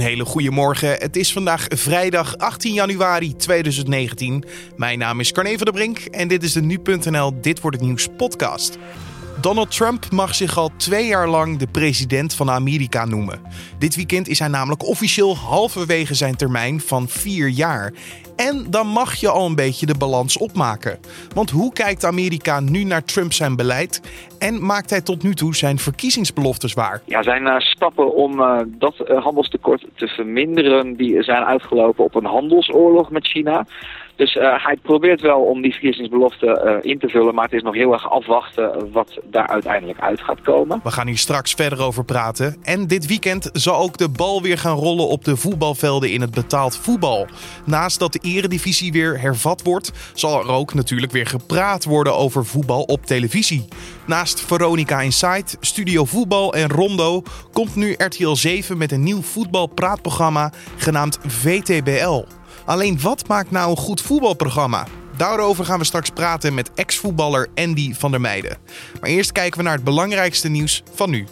Een 0.00 0.06
hele 0.06 0.24
goede 0.24 0.50
morgen. 0.50 0.90
Het 0.90 1.16
is 1.16 1.32
vandaag 1.32 1.66
vrijdag 1.68 2.38
18 2.38 2.72
januari 2.72 3.36
2019. 3.36 4.44
Mijn 4.76 4.98
naam 4.98 5.20
is 5.20 5.32
Carne 5.32 5.56
van 5.56 5.64
der 5.64 5.72
Brink 5.72 5.98
en 5.98 6.28
dit 6.28 6.42
is 6.42 6.52
de 6.52 6.62
Nu.nl 6.62 7.40
Dit 7.40 7.60
Wordt 7.60 7.76
Het 7.76 7.86
Nieuws 7.86 8.08
podcast. 8.16 8.78
Donald 9.40 9.70
Trump 9.70 10.10
mag 10.10 10.34
zich 10.34 10.56
al 10.56 10.70
twee 10.76 11.06
jaar 11.06 11.28
lang 11.28 11.58
de 11.58 11.66
president 11.66 12.34
van 12.34 12.50
Amerika 12.50 13.04
noemen. 13.04 13.40
Dit 13.78 13.96
weekend 13.96 14.28
is 14.28 14.38
hij 14.38 14.48
namelijk 14.48 14.86
officieel 14.86 15.36
halverwege 15.36 16.14
zijn 16.14 16.36
termijn 16.36 16.80
van 16.80 17.08
vier 17.08 17.48
jaar. 17.48 17.92
En 18.48 18.66
dan 18.70 18.86
mag 18.86 19.14
je 19.14 19.28
al 19.28 19.46
een 19.46 19.54
beetje 19.54 19.86
de 19.86 19.98
balans 19.98 20.38
opmaken. 20.38 20.98
Want 21.34 21.50
hoe 21.50 21.72
kijkt 21.72 22.04
Amerika 22.04 22.60
nu 22.60 22.84
naar 22.84 23.04
Trump 23.04 23.32
zijn 23.32 23.56
beleid? 23.56 24.02
En 24.38 24.66
maakt 24.66 24.90
hij 24.90 25.00
tot 25.00 25.22
nu 25.22 25.34
toe 25.34 25.54
zijn 25.54 25.78
verkiezingsbeloftes 25.78 26.74
waar? 26.74 27.00
Ja, 27.04 27.22
zijn 27.22 27.42
uh, 27.42 27.58
stappen 27.58 28.14
om 28.14 28.40
uh, 28.40 28.60
dat 28.66 28.94
uh, 28.98 29.22
handelstekort 29.22 29.84
te 29.94 30.06
verminderen, 30.06 30.96
die 30.96 31.22
zijn 31.22 31.44
uitgelopen 31.44 32.04
op 32.04 32.14
een 32.14 32.24
handelsoorlog 32.24 33.10
met 33.10 33.26
China. 33.26 33.66
Dus 34.20 34.34
uh, 34.34 34.64
hij 34.64 34.76
probeert 34.82 35.20
wel 35.20 35.40
om 35.40 35.62
die 35.62 35.70
verkiezingsbelofte 35.72 36.80
uh, 36.82 36.90
in 36.90 36.98
te 36.98 37.08
vullen, 37.08 37.34
maar 37.34 37.44
het 37.44 37.52
is 37.52 37.62
nog 37.62 37.74
heel 37.74 37.92
erg 37.92 38.10
afwachten 38.10 38.92
wat 38.92 39.20
daar 39.24 39.46
uiteindelijk 39.46 40.00
uit 40.00 40.20
gaat 40.20 40.40
komen. 40.40 40.80
We 40.82 40.90
gaan 40.90 41.06
hier 41.06 41.18
straks 41.18 41.54
verder 41.54 41.82
over 41.82 42.04
praten. 42.04 42.56
En 42.62 42.86
dit 42.86 43.06
weekend 43.06 43.50
zal 43.52 43.80
ook 43.80 43.96
de 43.98 44.08
bal 44.08 44.42
weer 44.42 44.58
gaan 44.58 44.76
rollen 44.76 45.08
op 45.08 45.24
de 45.24 45.36
voetbalvelden 45.36 46.10
in 46.10 46.20
het 46.20 46.30
betaald 46.30 46.76
voetbal. 46.76 47.26
Naast 47.64 47.98
dat 47.98 48.12
de 48.12 48.18
eredivisie 48.22 48.92
weer 48.92 49.20
hervat 49.20 49.62
wordt, 49.62 50.12
zal 50.14 50.40
er 50.40 50.50
ook 50.50 50.74
natuurlijk 50.74 51.12
weer 51.12 51.26
gepraat 51.26 51.84
worden 51.84 52.16
over 52.16 52.44
voetbal 52.44 52.82
op 52.82 53.06
televisie. 53.06 53.68
Naast 54.06 54.40
Veronica 54.40 55.00
Insight, 55.00 55.56
Studio 55.60 56.04
Voetbal 56.04 56.54
en 56.54 56.68
Rondo 56.68 57.22
komt 57.52 57.76
nu 57.76 57.94
RTL 57.98 58.34
7 58.34 58.78
met 58.78 58.92
een 58.92 59.02
nieuw 59.02 59.22
voetbalpraatprogramma 59.22 60.52
genaamd 60.76 61.18
VTBL. 61.26 62.24
Alleen 62.64 63.00
wat 63.00 63.28
maakt 63.28 63.50
nou 63.50 63.70
een 63.70 63.76
goed 63.76 64.00
voetbalprogramma? 64.00 64.86
Daarover 65.16 65.64
gaan 65.64 65.78
we 65.78 65.84
straks 65.84 66.10
praten 66.10 66.54
met 66.54 66.70
ex-voetballer 66.74 67.48
Andy 67.54 67.94
van 67.94 68.10
der 68.10 68.20
Meijden. 68.20 68.56
Maar 69.00 69.10
eerst 69.10 69.32
kijken 69.32 69.58
we 69.58 69.64
naar 69.64 69.74
het 69.74 69.84
belangrijkste 69.84 70.48
nieuws 70.48 70.82
van 70.94 71.10
nu. 71.10 71.26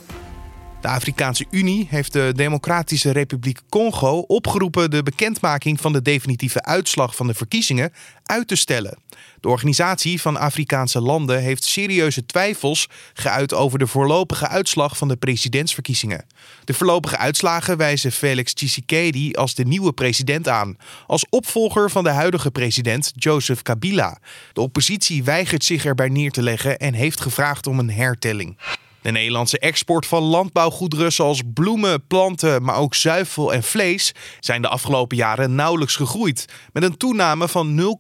De 0.80 0.88
Afrikaanse 0.88 1.44
Unie 1.50 1.86
heeft 1.90 2.12
de 2.12 2.32
Democratische 2.36 3.10
Republiek 3.10 3.60
Congo 3.68 4.18
opgeroepen 4.18 4.90
de 4.90 5.02
bekendmaking 5.02 5.80
van 5.80 5.92
de 5.92 6.02
definitieve 6.02 6.62
uitslag 6.62 7.16
van 7.16 7.26
de 7.26 7.34
verkiezingen 7.34 7.92
uit 8.22 8.48
te 8.48 8.56
stellen. 8.56 8.98
De 9.40 9.48
organisatie 9.48 10.20
van 10.20 10.36
Afrikaanse 10.36 11.00
landen 11.00 11.42
heeft 11.42 11.64
serieuze 11.64 12.26
twijfels 12.26 12.88
geuit 13.12 13.54
over 13.54 13.78
de 13.78 13.86
voorlopige 13.86 14.48
uitslag 14.48 14.96
van 14.96 15.08
de 15.08 15.16
presidentsverkiezingen. 15.16 16.26
De 16.64 16.74
voorlopige 16.74 17.18
uitslagen 17.18 17.76
wijzen 17.76 18.12
Felix 18.12 18.52
Tshisekedi 18.52 19.32
als 19.32 19.54
de 19.54 19.64
nieuwe 19.64 19.92
president 19.92 20.48
aan, 20.48 20.76
als 21.06 21.26
opvolger 21.30 21.90
van 21.90 22.04
de 22.04 22.10
huidige 22.10 22.50
president 22.50 23.12
Joseph 23.14 23.62
Kabila. 23.62 24.18
De 24.52 24.60
oppositie 24.60 25.24
weigert 25.24 25.64
zich 25.64 25.84
erbij 25.84 26.08
neer 26.08 26.30
te 26.30 26.42
leggen 26.42 26.78
en 26.78 26.94
heeft 26.94 27.20
gevraagd 27.20 27.66
om 27.66 27.78
een 27.78 27.90
hertelling. 27.90 28.56
De 29.02 29.10
Nederlandse 29.10 29.58
export 29.58 30.06
van 30.06 30.22
landbouwgoederen 30.22 31.12
zoals 31.12 31.42
bloemen, 31.54 32.06
planten, 32.06 32.62
maar 32.62 32.76
ook 32.76 32.94
zuivel 32.94 33.52
en 33.52 33.62
vlees 33.62 34.14
zijn 34.40 34.62
de 34.62 34.68
afgelopen 34.68 35.16
jaren 35.16 35.54
nauwelijks 35.54 35.96
gegroeid. 35.96 36.44
Met 36.72 36.82
een 36.82 36.96
toename 36.96 37.48
van 37.48 37.96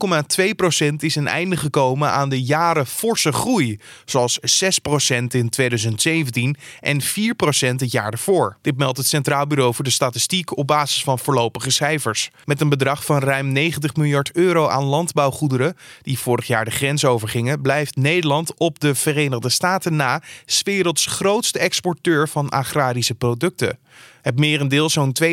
0,2% 0.80 0.94
is 0.96 1.16
een 1.16 1.26
einde 1.26 1.56
gekomen 1.56 2.10
aan 2.10 2.28
de 2.28 2.42
jaren 2.42 2.86
forse 2.86 3.32
groei, 3.32 3.78
zoals 4.04 4.38
6% 4.40 5.24
in 5.28 5.48
2017 5.48 6.56
en 6.80 7.02
4% 7.02 7.06
het 7.58 7.90
jaar 7.90 8.12
ervoor. 8.12 8.56
Dit 8.62 8.76
meldt 8.76 8.98
het 8.98 9.06
Centraal 9.06 9.46
Bureau 9.46 9.74
voor 9.74 9.84
de 9.84 9.90
Statistiek 9.90 10.56
op 10.56 10.66
basis 10.66 11.02
van 11.02 11.18
voorlopige 11.18 11.70
cijfers. 11.70 12.30
Met 12.44 12.60
een 12.60 12.68
bedrag 12.68 13.04
van 13.04 13.18
ruim 13.18 13.52
90 13.52 13.94
miljard 13.96 14.32
euro 14.32 14.68
aan 14.68 14.84
landbouwgoederen, 14.84 15.76
die 16.02 16.18
vorig 16.18 16.46
jaar 16.46 16.64
de 16.64 16.70
grens 16.70 17.04
overgingen, 17.04 17.62
blijft 17.62 17.96
Nederland 17.96 18.58
op 18.58 18.78
de 18.78 18.94
Verenigde 18.94 19.48
Staten 19.48 19.96
na 19.96 20.22
werelds 20.88 21.16
grootste 21.16 21.58
exporteur 21.58 22.28
van 22.28 22.48
agrarische 22.48 23.14
producten. 23.14 23.78
Het 24.22 24.38
merendeel, 24.38 24.90
zo'n 24.90 25.16
72% 25.22 25.26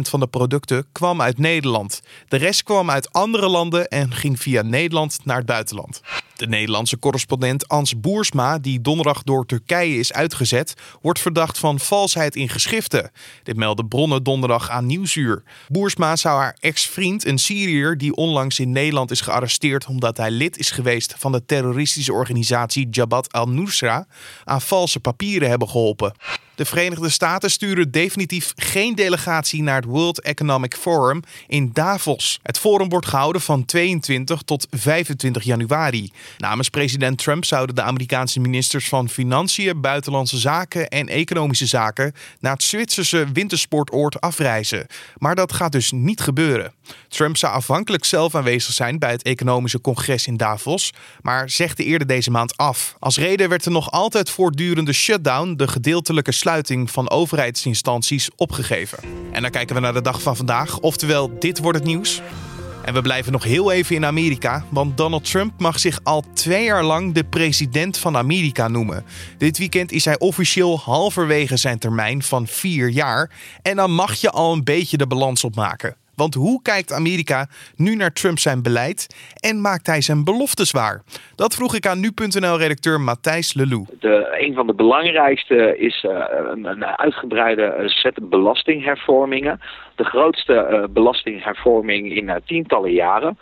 van 0.00 0.20
de 0.20 0.26
producten, 0.26 0.86
kwam 0.92 1.22
uit 1.22 1.38
Nederland. 1.38 2.02
De 2.28 2.36
rest 2.36 2.62
kwam 2.62 2.90
uit 2.90 3.12
andere 3.12 3.48
landen 3.48 3.88
en 3.88 4.14
ging 4.14 4.40
via 4.40 4.62
Nederland 4.62 5.18
naar 5.24 5.36
het 5.36 5.46
buitenland. 5.46 6.00
De 6.38 6.46
Nederlandse 6.46 6.98
correspondent 6.98 7.68
Ans 7.68 8.00
Boersma, 8.00 8.58
die 8.58 8.80
donderdag 8.80 9.22
door 9.22 9.46
Turkije 9.46 9.98
is 9.98 10.12
uitgezet, 10.12 10.74
wordt 11.00 11.20
verdacht 11.20 11.58
van 11.58 11.78
valsheid 11.78 12.36
in 12.36 12.48
geschriften. 12.48 13.10
Dit 13.42 13.56
melden 13.56 13.88
bronnen 13.88 14.22
donderdag 14.22 14.70
aan 14.70 14.86
Nieuwsuur. 14.86 15.42
Boersma 15.68 16.16
zou 16.16 16.38
haar 16.38 16.56
ex-vriend, 16.60 17.26
een 17.26 17.38
Syriër 17.38 17.98
die 17.98 18.14
onlangs 18.14 18.58
in 18.58 18.72
Nederland 18.72 19.10
is 19.10 19.20
gearresteerd 19.20 19.86
omdat 19.86 20.16
hij 20.16 20.30
lid 20.30 20.58
is 20.58 20.70
geweest 20.70 21.14
van 21.18 21.32
de 21.32 21.44
terroristische 21.44 22.12
organisatie 22.12 22.88
Jabhat 22.90 23.32
al-Nusra, 23.32 24.06
aan 24.44 24.60
valse 24.60 25.00
papieren 25.00 25.48
hebben 25.48 25.68
geholpen. 25.68 26.12
De 26.58 26.64
Verenigde 26.64 27.08
Staten 27.08 27.50
sturen 27.50 27.90
definitief 27.90 28.52
geen 28.56 28.94
delegatie 28.94 29.62
naar 29.62 29.76
het 29.76 29.84
World 29.84 30.20
Economic 30.20 30.74
Forum 30.74 31.22
in 31.46 31.70
Davos. 31.72 32.38
Het 32.42 32.58
forum 32.58 32.88
wordt 32.88 33.06
gehouden 33.06 33.40
van 33.40 33.64
22 33.64 34.42
tot 34.42 34.66
25 34.70 35.42
januari. 35.42 36.10
Namens 36.38 36.68
president 36.68 37.18
Trump 37.18 37.44
zouden 37.44 37.74
de 37.74 37.82
Amerikaanse 37.82 38.40
ministers 38.40 38.88
van 38.88 39.08
Financiën, 39.08 39.80
Buitenlandse 39.80 40.38
Zaken 40.38 40.88
en 40.88 41.08
Economische 41.08 41.66
Zaken 41.66 42.12
naar 42.40 42.52
het 42.52 42.62
Zwitserse 42.62 43.26
wintersportoord 43.32 44.20
afreizen. 44.20 44.86
Maar 45.16 45.34
dat 45.34 45.52
gaat 45.52 45.72
dus 45.72 45.92
niet 45.92 46.20
gebeuren. 46.20 46.72
Trump 47.08 47.36
zou 47.36 47.52
afhankelijk 47.52 48.04
zelf 48.04 48.34
aanwezig 48.34 48.74
zijn 48.74 48.98
bij 48.98 49.10
het 49.10 49.22
Economische 49.22 49.80
Congres 49.80 50.26
in 50.26 50.36
Davos, 50.36 50.92
maar 51.20 51.50
zegde 51.50 51.84
eerder 51.84 52.06
deze 52.06 52.30
maand 52.30 52.56
af. 52.56 52.96
Als 52.98 53.18
reden 53.18 53.48
werd 53.48 53.64
er 53.64 53.70
nog 53.70 53.90
altijd 53.90 54.30
voortdurende 54.30 54.92
shutdown, 54.92 55.54
de 55.56 55.68
gedeeltelijke 55.68 56.32
sluiting 56.32 56.90
van 56.90 57.10
overheidsinstanties, 57.10 58.28
opgegeven. 58.36 58.98
En 59.32 59.42
dan 59.42 59.50
kijken 59.50 59.74
we 59.74 59.80
naar 59.80 59.92
de 59.92 60.02
dag 60.02 60.22
van 60.22 60.36
vandaag, 60.36 60.78
oftewel 60.78 61.38
dit 61.38 61.58
wordt 61.58 61.78
het 61.78 61.86
nieuws. 61.86 62.22
En 62.88 62.94
we 62.94 63.02
blijven 63.02 63.32
nog 63.32 63.44
heel 63.44 63.72
even 63.72 63.96
in 63.96 64.04
Amerika, 64.04 64.62
want 64.70 64.96
Donald 64.96 65.30
Trump 65.30 65.52
mag 65.58 65.78
zich 65.78 66.00
al 66.04 66.22
twee 66.34 66.64
jaar 66.64 66.84
lang 66.84 67.14
de 67.14 67.24
president 67.24 67.98
van 67.98 68.16
Amerika 68.16 68.68
noemen. 68.68 69.04
Dit 69.38 69.58
weekend 69.58 69.92
is 69.92 70.04
hij 70.04 70.18
officieel 70.18 70.78
halverwege 70.78 71.56
zijn 71.56 71.78
termijn 71.78 72.22
van 72.22 72.46
vier 72.46 72.88
jaar 72.88 73.30
en 73.62 73.76
dan 73.76 73.90
mag 73.90 74.14
je 74.14 74.30
al 74.30 74.52
een 74.52 74.64
beetje 74.64 74.96
de 74.96 75.06
balans 75.06 75.44
opmaken. 75.44 75.96
Want 76.14 76.34
hoe 76.34 76.62
kijkt 76.62 76.92
Amerika 76.92 77.46
nu 77.76 77.94
naar 77.94 78.12
Trump 78.12 78.38
zijn 78.38 78.62
beleid 78.62 79.06
en 79.40 79.60
maakt 79.60 79.86
hij 79.86 80.00
zijn 80.00 80.24
beloftes 80.24 80.70
waar? 80.70 81.02
Dat 81.34 81.54
vroeg 81.54 81.74
ik 81.74 81.86
aan 81.86 82.00
nu.nl-redacteur 82.00 83.00
Matthijs 83.00 83.54
Lelou. 83.54 83.86
De, 84.00 84.36
een 84.40 84.54
van 84.54 84.66
de 84.66 84.74
belangrijkste 84.74 85.78
is 85.78 86.04
uh, 86.04 86.24
een, 86.52 86.64
een, 86.64 86.84
uitgebreide 86.84 87.82
set 87.86 88.28
belastinghervormingen. 88.30 89.60
De 89.98 90.04
grootste 90.04 90.68
uh, 90.70 90.84
belastinghervorming 90.90 92.12
in 92.16 92.24
uh, 92.24 92.34
tientallen 92.46 92.92
jaren. 92.92 93.38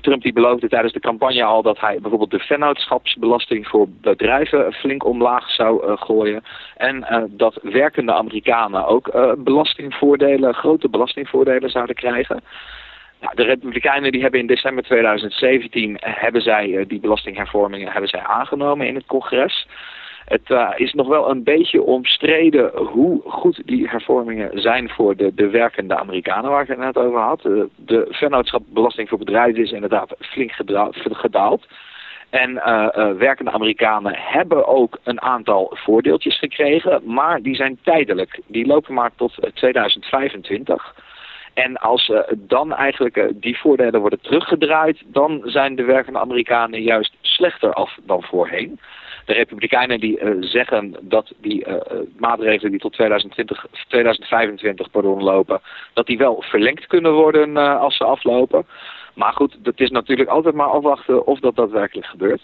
Trump 0.00 0.22
die 0.22 0.32
beloofde 0.32 0.68
tijdens 0.68 0.92
de 0.92 1.00
campagne 1.00 1.44
al 1.44 1.62
dat 1.62 1.80
hij 1.80 1.98
bijvoorbeeld 2.00 2.30
de 2.30 2.38
vennootschapsbelasting 2.38 3.66
voor 3.68 3.88
bedrijven 3.88 4.72
flink 4.72 5.04
omlaag 5.04 5.50
zou 5.50 5.96
gooien. 5.96 6.44
En 6.76 7.28
dat 7.30 7.58
werkende 7.62 8.12
Amerikanen 8.12 8.86
ook 8.86 9.34
belastingvoordelen, 9.38 10.54
grote 10.54 10.88
belastingvoordelen 10.88 11.70
zouden 11.70 11.94
krijgen. 11.94 12.40
Nou, 13.20 13.34
de 13.34 13.42
Republikeinen 13.42 14.12
die 14.12 14.22
hebben 14.22 14.40
in 14.40 14.46
december 14.46 14.84
2017 14.84 15.96
hebben 16.00 16.42
zij, 16.42 16.84
die 16.88 17.00
belastinghervormingen 17.00 17.92
hebben 17.92 18.10
zij 18.10 18.22
aangenomen 18.22 18.86
in 18.86 18.94
het 18.94 19.06
congres. 19.06 19.66
Het 20.24 20.50
uh, 20.50 20.70
is 20.76 20.92
nog 20.92 21.08
wel 21.08 21.30
een 21.30 21.42
beetje 21.42 21.82
omstreden 21.82 22.70
hoe 22.76 23.20
goed 23.24 23.62
die 23.64 23.88
hervormingen 23.88 24.60
zijn 24.60 24.90
voor 24.90 25.16
de, 25.16 25.34
de 25.34 25.48
werkende 25.48 25.96
Amerikanen 25.96 26.50
waar 26.50 26.62
ik 26.62 26.68
het 26.68 26.78
net 26.78 26.96
over 26.96 27.20
had. 27.20 27.40
De, 27.42 27.68
de 27.76 28.06
vennootschapbelasting 28.10 29.08
voor 29.08 29.18
bedrijven 29.18 29.62
is 29.62 29.72
inderdaad 29.72 30.14
flink 30.18 30.52
gedaald. 31.10 31.66
En 32.30 32.50
uh, 32.50 32.88
werkende 33.18 33.50
Amerikanen 33.50 34.14
hebben 34.16 34.66
ook 34.66 34.98
een 35.02 35.20
aantal 35.20 35.70
voordeeltjes 35.74 36.38
gekregen, 36.38 37.00
maar 37.04 37.42
die 37.42 37.54
zijn 37.54 37.78
tijdelijk. 37.82 38.40
Die 38.46 38.66
lopen 38.66 38.94
maar 38.94 39.10
tot 39.16 39.34
2025. 39.54 40.94
En 41.54 41.76
als 41.76 42.12
dan 42.36 42.72
eigenlijk 42.72 43.32
die 43.34 43.58
voordelen 43.58 44.00
worden 44.00 44.20
teruggedraaid, 44.20 45.02
dan 45.06 45.40
zijn 45.44 45.74
de 45.74 45.84
werkende 45.84 46.18
Amerikanen 46.18 46.82
juist 46.82 47.14
slechter 47.20 47.72
af 47.72 47.98
dan 48.06 48.22
voorheen. 48.22 48.80
De 49.24 49.32
Republikeinen 49.32 50.00
die 50.00 50.20
uh, 50.20 50.36
zeggen 50.40 50.96
dat 51.00 51.32
die 51.40 51.68
uh, 51.68 51.74
maatregelen 52.18 52.70
die 52.70 52.80
tot 52.80 52.92
2020, 52.92 53.66
2025 53.88 54.90
pardon, 54.90 55.22
lopen, 55.22 55.60
dat 55.92 56.06
die 56.06 56.18
wel 56.18 56.42
verlengd 56.42 56.86
kunnen 56.86 57.12
worden 57.12 57.56
als 57.56 57.96
ze 57.96 58.04
aflopen. 58.04 58.66
Maar 59.14 59.32
goed, 59.32 59.56
het 59.62 59.80
is 59.80 59.90
natuurlijk 59.90 60.28
altijd 60.28 60.54
maar 60.54 60.66
afwachten 60.66 61.26
of 61.26 61.40
dat 61.40 61.56
daadwerkelijk 61.56 62.06
gebeurt. 62.06 62.42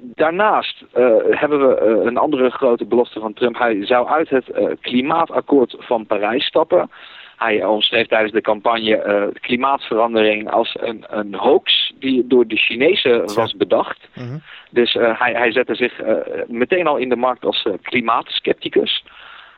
Daarnaast 0.00 0.84
hebben 1.30 1.68
we 1.68 1.80
een 2.04 2.16
andere 2.16 2.50
grote 2.50 2.84
belofte 2.84 3.20
van 3.20 3.32
Trump. 3.32 3.58
Hij 3.58 3.86
zou 3.86 4.08
uit 4.08 4.28
het 4.28 4.44
klimaatakkoord 4.80 5.76
van 5.78 6.06
Parijs 6.06 6.44
stappen. 6.44 6.90
Hij 7.36 7.64
omschreef 7.64 8.06
tijdens 8.06 8.32
de 8.32 8.40
campagne 8.40 9.04
uh, 9.06 9.40
klimaatverandering 9.40 10.50
als 10.50 10.76
een, 10.80 11.04
een 11.08 11.34
hoax 11.34 11.92
die 11.98 12.26
door 12.26 12.46
de 12.46 12.56
Chinezen 12.56 13.34
was 13.34 13.56
bedacht. 13.56 14.08
Mhm. 14.14 14.38
Dus 14.70 14.94
uh, 14.94 15.20
hij, 15.20 15.32
hij 15.32 15.52
zette 15.52 15.74
zich 15.74 16.00
uh, 16.00 16.16
meteen 16.46 16.86
al 16.86 16.96
in 16.96 17.08
de 17.08 17.16
markt 17.16 17.44
als 17.44 17.66
klimaatskepticus. 17.82 19.04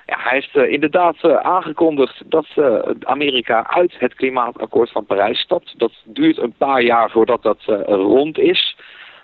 Ja, 0.06 0.16
hij 0.18 0.32
heeft 0.32 0.70
inderdaad 0.70 1.24
aangekondigd 1.42 2.22
dat 2.26 2.46
Amerika 3.02 3.66
uit 3.66 3.94
het 3.98 4.14
klimaatakkoord 4.14 4.90
van 4.90 5.06
Parijs 5.06 5.38
stapt. 5.38 5.74
Dat 5.76 5.92
duurt 6.04 6.38
een 6.38 6.54
paar 6.58 6.82
jaar 6.82 7.10
voordat 7.10 7.42
dat 7.42 7.62
rond 7.86 8.38
is. 8.38 8.76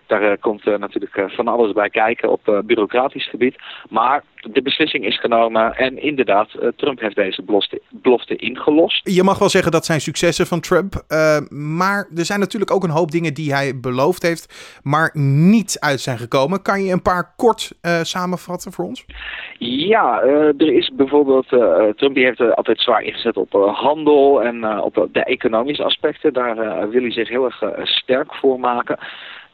Daar 0.07 0.23
eh, 0.23 0.41
komt 0.41 0.67
uh, 0.67 0.79
natuurlijk 0.79 1.17
uh, 1.17 1.25
van 1.29 1.49
alles 1.49 1.73
bij 1.73 1.91
kijken 1.91 2.31
op 2.31 2.63
bureaucratisch 2.65 3.29
gebied. 3.29 3.57
Maar 3.89 4.23
de 4.53 4.63
beslissing 4.63 5.05
is 5.05 5.21
genomen 5.21 5.77
en 5.77 6.03
inderdaad, 6.03 6.49
Trump 6.77 7.01
heeft 7.01 7.17
deze 7.17 7.43
belofte, 7.43 7.81
belofte, 7.91 8.37
ingelost. 8.37 9.09
Je 9.15 9.23
mag 9.23 9.39
wel 9.39 9.49
zeggen 9.49 9.73
dat 9.73 9.85
zijn 9.85 10.01
successen 10.01 10.47
van 10.47 10.61
Trump. 10.61 11.05
maar 11.49 12.09
er 12.17 12.25
zijn 12.25 12.41
natuurlijk 12.41 12.71
ook 12.71 12.85
een 12.85 12.91
hoop 12.91 13.11
dingen 13.11 13.35
die 13.35 13.53
hij 13.53 13.81
beloofd 13.81 14.23
heeft, 14.23 14.79
maar 14.83 15.11
niet 15.19 15.77
uit 15.81 16.01
zijn 16.01 16.19
gekomen. 16.19 16.63
Kan 16.63 16.83
je 16.83 16.93
een 16.93 17.03
paar 17.03 17.35
kort 17.37 17.73
samenvatten 18.03 18.73
voor 18.73 18.85
ons? 18.85 19.05
Ja, 19.59 20.21
er 20.59 20.73
is 20.73 20.91
bijvoorbeeld, 20.95 21.49
Trump 21.97 22.15
die 22.15 22.25
heeft 22.25 22.57
altijd 22.57 22.81
zwaar 22.81 23.03
ingezet 23.03 23.37
op 23.37 23.53
handel 23.53 24.43
en 24.43 24.81
op 24.81 25.09
de 25.13 25.25
economische 25.25 25.85
aspecten. 25.85 26.33
Daar 26.33 26.89
wil 26.89 27.03
hij 27.03 27.13
zich 27.13 27.29
heel 27.29 27.45
erg 27.45 27.63
sterk 27.83 28.35
voor 28.35 28.61
maken. 28.61 28.99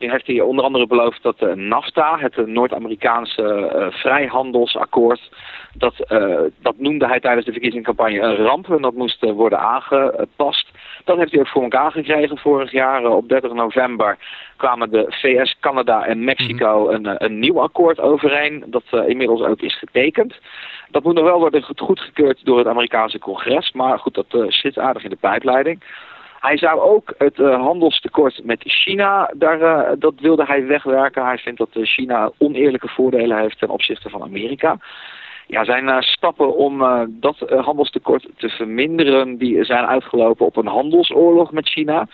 Heeft 0.09 0.27
hij 0.27 0.41
onder 0.41 0.65
andere 0.65 0.87
beloofd 0.87 1.23
dat 1.23 1.43
uh, 1.43 1.53
NAFTA, 1.53 2.19
het 2.19 2.47
Noord-Amerikaanse 2.47 3.73
uh, 3.75 3.87
vrijhandelsakkoord, 3.91 5.31
dat, 5.75 5.95
uh, 6.09 6.41
dat 6.63 6.75
noemde 6.79 7.07
hij 7.07 7.21
tijdens 7.21 7.47
de 7.47 7.53
verkiezingscampagne 7.53 8.21
een 8.21 8.37
ramp 8.37 8.71
en 8.71 8.83
dat 8.83 8.95
moest 8.95 9.21
worden 9.21 9.59
aangepast. 9.59 10.71
Dat 11.05 11.19
heeft 11.19 11.31
hij 11.31 11.41
ook 11.41 11.49
voor 11.49 11.63
elkaar 11.63 11.91
gekregen 11.91 12.39
vorig 12.39 12.73
jaar. 12.73 13.07
op 13.07 13.29
30 13.29 13.53
november 13.53 14.19
kwamen 14.57 14.91
de 14.91 15.05
VS, 15.09 15.57
Canada 15.61 16.05
en 16.05 16.25
Mexico 16.25 16.85
mhm. 16.85 16.95
een, 16.95 17.25
een 17.25 17.39
nieuw 17.39 17.61
akkoord 17.61 18.01
overeen, 18.01 18.65
dat 18.67 18.85
inmiddels 19.07 19.43
ook 19.43 19.61
is 19.61 19.79
getekend. 19.79 20.35
Dat 20.91 21.03
moet 21.03 21.15
nog 21.15 21.25
wel 21.25 21.39
worden 21.39 21.65
goedgekeurd 21.77 22.45
door 22.45 22.59
het 22.59 22.67
Amerikaanse 22.67 23.19
congres, 23.19 23.73
maar 23.73 23.99
goed, 23.99 24.15
dat 24.15 24.53
zit 24.53 24.79
aardig 24.79 25.05
in 25.05 25.11
de 25.11 25.17
pijpleiding. 25.17 25.83
Hij 26.41 26.57
zou 26.59 26.81
ook 26.81 27.15
het 27.19 27.39
uh, 27.39 27.63
handelstekort 27.63 28.41
met 28.45 28.63
China, 28.65 29.31
daar, 29.35 29.61
uh, 29.61 29.91
dat 29.99 30.15
wilde 30.21 30.45
hij 30.45 30.67
wegwerken. 30.67 31.25
Hij 31.25 31.39
vindt 31.39 31.59
dat 31.59 31.69
uh, 31.73 31.87
China 31.87 32.31
oneerlijke 32.39 32.89
voordelen 32.89 33.39
heeft 33.39 33.59
ten 33.59 33.69
opzichte 33.69 34.11
van 34.11 34.23
Amerika. 34.23 34.77
Ja, 35.47 35.65
zijn 35.65 36.03
stappen 36.03 36.57
om 36.57 36.79
dat 37.09 37.39
handelstekort 37.39 38.29
te 38.37 38.49
verminderen, 38.49 39.37
die 39.37 39.65
zijn 39.65 39.85
uitgelopen 39.87 40.47
op 40.47 40.57
een 40.57 40.67
handelsoorlog 40.67 41.53
met 41.53 41.69
China. 41.69 42.07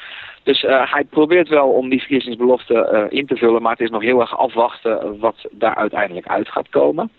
Dus 0.43 0.61
hij 0.62 1.05
probeert 1.11 1.49
wel 1.49 1.69
om 1.69 1.88
die 1.88 1.99
verkiezingsbelofte 1.99 3.06
in 3.11 3.26
te 3.26 3.37
vullen, 3.37 3.62
maar 3.62 3.73
het 3.73 3.81
is 3.81 3.90
nog 3.90 4.02
heel 4.02 4.20
erg 4.20 4.38
afwachten 4.38 5.19
wat 5.19 5.46
daar 5.50 5.75
uiteindelijk 5.75 6.26
uit 6.26 6.49
gaat 6.49 6.69
komen. 6.69 7.11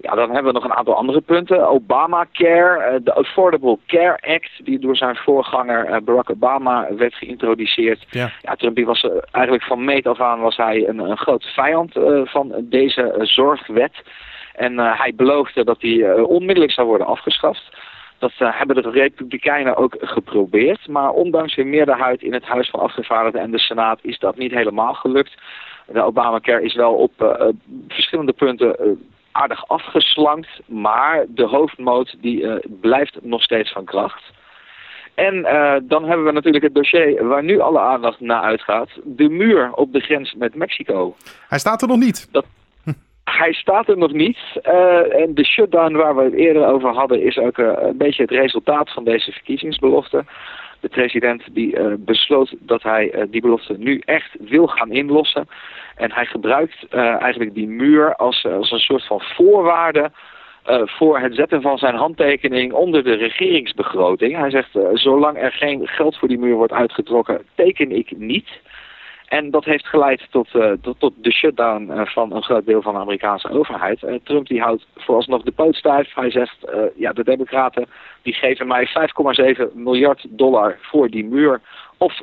Ja, 0.00 0.14
dan 0.14 0.30
hebben 0.30 0.52
we 0.52 0.58
nog 0.58 0.64
een 0.64 0.76
aantal 0.76 0.94
andere 0.94 1.20
punten. 1.20 1.68
Obamacare, 1.68 2.82
eh, 2.82 3.00
de 3.02 3.12
Affordable 3.12 3.78
Care 3.86 4.34
Act, 4.34 4.50
die 4.64 4.78
door 4.78 4.96
zijn 4.96 5.16
voorganger 5.16 5.84
eh, 5.84 6.00
Barack 6.00 6.30
Obama 6.30 6.94
werd 6.94 7.14
geïntroduceerd. 7.14 8.06
Ja. 8.10 8.30
ja 8.42 8.54
Trump 8.54 8.78
was 8.78 9.02
uh, 9.02 9.12
eigenlijk 9.30 9.64
van 9.64 9.84
meet 9.84 10.06
af 10.06 10.20
aan 10.20 10.40
was 10.40 10.56
hij 10.56 10.88
een, 10.88 10.98
een 10.98 11.16
grote 11.16 11.48
vijand 11.48 11.92
van 12.24 12.52
deze 12.62 13.14
zorgwet. 13.22 13.92
En 14.54 14.78
hij 14.78 15.12
beloofde 15.16 15.64
dat 15.64 15.80
die 15.80 16.26
onmiddellijk 16.26 16.72
zou 16.72 16.86
worden 16.86 17.06
afgeschaft. 17.06 17.76
Dat 18.18 18.32
hebben 18.36 18.82
de 18.82 18.90
Republikeinen 18.90 19.76
ook 19.76 19.96
geprobeerd. 20.00 20.88
Maar 20.88 21.10
ondanks 21.10 21.54
hun 21.54 21.70
meerderheid 21.70 22.22
in 22.22 22.32
het 22.32 22.44
Huis 22.44 22.70
van 22.70 22.80
Afgevaardigden 22.80 23.40
en 23.40 23.50
de 23.50 23.58
Senaat 23.58 23.98
is 24.02 24.18
dat 24.18 24.36
niet 24.36 24.52
helemaal 24.52 24.94
gelukt. 24.94 25.34
De 25.86 26.02
Obamacare 26.02 26.62
is 26.62 26.74
wel 26.74 26.94
op 26.94 27.12
verschillende 27.88 28.32
punten 28.32 28.98
aardig 29.38 29.68
afgeslankt, 29.68 30.48
maar 30.66 31.24
de 31.28 31.46
hoofdmoot 31.46 32.16
die 32.20 32.40
uh, 32.40 32.54
blijft 32.80 33.18
nog 33.22 33.42
steeds 33.42 33.72
van 33.72 33.84
kracht. 33.84 34.22
En 35.14 35.34
uh, 35.34 35.74
dan 35.82 36.04
hebben 36.04 36.26
we 36.26 36.32
natuurlijk 36.32 36.64
het 36.64 36.74
dossier 36.74 37.26
waar 37.26 37.44
nu 37.44 37.60
alle 37.60 37.80
aandacht 37.80 38.20
naar 38.20 38.42
uitgaat. 38.42 38.88
De 39.04 39.28
muur 39.28 39.72
op 39.72 39.92
de 39.92 40.00
grens 40.00 40.34
met 40.34 40.54
Mexico. 40.54 41.16
Hij 41.48 41.58
staat 41.58 41.82
er 41.82 41.88
nog 41.88 41.98
niet. 41.98 42.28
Dat, 42.32 42.44
hij 43.24 43.52
staat 43.52 43.88
er 43.88 43.98
nog 43.98 44.12
niet. 44.12 44.38
Uh, 44.62 45.20
en 45.22 45.34
de 45.34 45.44
shutdown 45.44 45.96
waar 45.96 46.16
we 46.16 46.22
het 46.22 46.34
eerder 46.34 46.66
over 46.66 46.90
hadden 46.90 47.22
is 47.22 47.38
ook 47.38 47.58
een 47.58 47.96
beetje 47.96 48.22
het 48.22 48.30
resultaat 48.30 48.92
van 48.92 49.04
deze 49.04 49.32
verkiezingsbelofte. 49.32 50.24
De 50.80 50.88
president 50.88 51.42
die 51.52 51.96
besloot 51.98 52.54
dat 52.58 52.82
hij 52.82 53.26
die 53.30 53.40
belofte 53.40 53.74
nu 53.78 54.02
echt 54.04 54.36
wil 54.40 54.66
gaan 54.66 54.92
inlossen. 54.92 55.48
En 55.98 56.12
hij 56.12 56.26
gebruikt 56.26 56.86
uh, 56.94 57.22
eigenlijk 57.22 57.54
die 57.54 57.68
muur 57.68 58.16
als, 58.16 58.44
eh, 58.44 58.54
als 58.54 58.70
een 58.70 58.78
soort 58.78 59.06
van 59.06 59.20
voorwaarde 59.20 60.10
voor 60.84 61.18
het 61.18 61.34
zetten 61.34 61.62
van 61.62 61.78
zijn 61.78 61.94
handtekening 61.94 62.72
onder 62.72 63.04
de 63.04 63.14
regeringsbegroting. 63.14 64.36
Hij 64.36 64.50
zegt, 64.50 64.78
zolang 64.92 65.38
er 65.38 65.52
geen 65.52 65.86
geld 65.86 66.16
voor 66.16 66.28
die 66.28 66.38
muur 66.38 66.54
wordt 66.54 66.72
uitgetrokken, 66.72 67.42
teken 67.54 67.90
ik 67.90 68.16
niet. 68.16 68.48
En 69.28 69.50
dat 69.50 69.64
heeft 69.64 69.86
geleid 69.86 70.26
tot, 70.30 70.48
uh, 70.54 70.72
tot, 70.82 71.00
tot, 71.00 71.12
de 71.16 71.32
shutdown 71.32 72.04
van 72.04 72.32
een 72.32 72.42
groot 72.42 72.66
deel 72.66 72.82
van 72.82 72.94
de 72.94 73.00
Amerikaanse 73.00 73.50
overheid. 73.50 74.06
Trump 74.22 74.46
die 74.46 74.60
houdt 74.60 74.86
vooralsnog 74.96 75.42
de 75.42 75.50
poot 75.50 75.74
stijf. 75.74 76.14
Hij 76.14 76.30
zegt, 76.30 76.56
ja, 76.96 77.12
de 77.12 77.24
democraten 77.24 77.86
die 78.22 78.34
geven 78.34 78.66
mij 78.66 78.88
5,7 79.58 79.62
miljard 79.74 80.26
dollar 80.28 80.78
voor 80.80 81.08
die 81.08 81.24
muur. 81.24 81.60
Of 81.96 82.14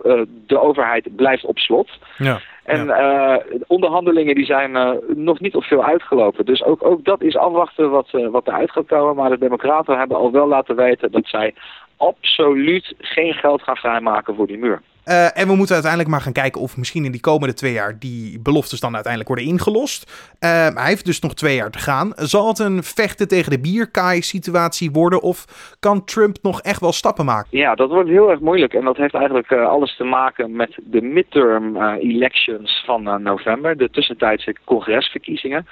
de 0.48 0.60
overheid 0.60 1.16
blijft 1.16 1.46
op 1.46 1.58
slot. 1.58 1.90
Ja. 2.18 2.40
En 2.64 2.86
ja. 2.86 3.42
onderhandelingen 3.68 4.36
die 4.36 4.46
zijn 4.46 5.00
nog 5.16 5.40
niet 5.40 5.56
op 5.56 5.64
veel 5.64 5.84
uitgelopen. 5.84 6.46
Dus 6.46 6.64
ook, 6.64 6.84
ook 6.84 7.04
dat 7.04 7.22
is 7.22 7.38
afwachten 7.38 7.90
wat, 7.90 8.10
wat 8.12 8.48
eruit 8.48 8.72
gaat 8.72 8.88
komen. 8.88 9.16
Maar 9.16 9.30
de 9.30 9.38
democraten 9.38 9.98
hebben 9.98 10.18
al 10.18 10.32
wel 10.32 10.48
laten 10.48 10.76
weten 10.76 11.12
dat 11.12 11.26
zij 11.26 11.54
absoluut 11.98 12.94
geen 12.98 13.34
geld 13.34 13.62
gaan 13.62 13.76
vrijmaken 13.76 14.36
voor 14.36 14.48
die 14.48 14.58
muur. 14.58 14.82
Uh, 15.06 15.38
en 15.38 15.48
we 15.48 15.56
moeten 15.56 15.74
uiteindelijk 15.74 16.12
maar 16.12 16.22
gaan 16.22 16.34
kijken 16.34 16.62
of 16.62 16.78
misschien 16.78 17.06
in 17.06 17.12
die 17.12 17.22
komende 17.22 17.54
twee 17.54 17.74
jaar 17.74 18.00
die 18.00 18.40
beloftes 18.40 18.80
dan 18.80 18.94
uiteindelijk 18.94 19.34
worden 19.34 19.54
ingelost. 19.54 20.12
Uh, 20.40 20.50
hij 20.50 20.88
heeft 20.88 21.06
dus 21.06 21.20
nog 21.20 21.34
twee 21.34 21.56
jaar 21.56 21.72
te 21.72 21.80
gaan. 21.80 22.12
Zal 22.16 22.48
het 22.48 22.60
een 22.60 22.84
vechten 22.84 23.28
tegen 23.28 23.52
de 23.52 23.60
bierkaai 23.60 24.22
situatie 24.22 24.92
worden 24.92 25.22
of 25.22 25.46
kan 25.80 26.04
Trump 26.04 26.38
nog 26.42 26.62
echt 26.62 26.80
wel 26.80 26.92
stappen 26.92 27.26
maken? 27.26 27.58
Ja, 27.58 27.76
dat 27.76 27.90
wordt 27.90 28.10
heel 28.10 28.30
erg 28.30 28.40
moeilijk 28.40 28.74
en 28.74 28.84
dat 28.84 28.98
heeft 28.98 29.14
eigenlijk 29.14 29.52
uh, 29.52 29.68
alles 29.68 29.96
te 29.96 30.04
maken 30.04 30.56
met 30.56 30.78
de 30.84 31.02
midterm 31.02 31.82
elections 31.82 32.84
van 32.86 33.22
november, 33.24 33.78
de 33.78 33.90
tussentijdse 33.90 34.56
congresverkiezingen. 34.64 35.68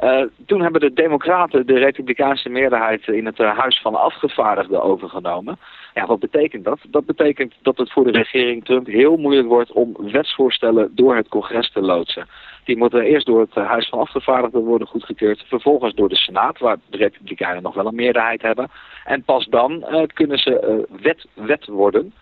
Uh, 0.00 0.22
toen 0.46 0.62
hebben 0.62 0.80
de 0.80 0.92
Democraten 0.92 1.66
de 1.66 1.78
Republikeinse 1.78 2.48
meerderheid 2.48 3.06
in 3.06 3.26
het 3.26 3.38
uh, 3.38 3.58
Huis 3.58 3.80
van 3.80 3.94
Afgevaardigden 3.94 4.82
overgenomen. 4.82 5.58
Ja, 5.94 6.06
wat 6.06 6.18
betekent 6.18 6.64
dat? 6.64 6.78
Dat 6.88 7.06
betekent 7.06 7.54
dat 7.62 7.76
het 7.78 7.92
voor 7.92 8.04
de 8.04 8.18
regering 8.18 8.64
Trump 8.64 8.86
heel 8.86 9.16
moeilijk 9.16 9.48
wordt 9.48 9.72
om 9.72 9.96
wetsvoorstellen 10.12 10.92
door 10.94 11.16
het 11.16 11.28
congres 11.28 11.72
te 11.72 11.80
loodsen. 11.80 12.26
Die 12.64 12.76
moeten 12.76 13.02
eerst 13.02 13.26
door 13.26 13.40
het 13.40 13.56
uh, 13.56 13.66
Huis 13.66 13.88
van 13.88 13.98
Afgevaardigden 13.98 14.64
worden 14.64 14.86
goedgekeurd, 14.86 15.44
vervolgens 15.46 15.94
door 15.94 16.08
de 16.08 16.16
Senaat, 16.16 16.58
waar 16.58 16.76
de 16.90 16.96
Republikeinen 16.96 17.62
nog 17.62 17.74
wel 17.74 17.86
een 17.86 17.94
meerderheid 17.94 18.42
hebben. 18.42 18.70
En 19.04 19.22
pas 19.22 19.46
dan 19.46 19.84
kunnen 20.06 20.38
ze 20.38 20.86
wet, 21.02 21.26
wet 21.34 21.66
worden 21.66 22.12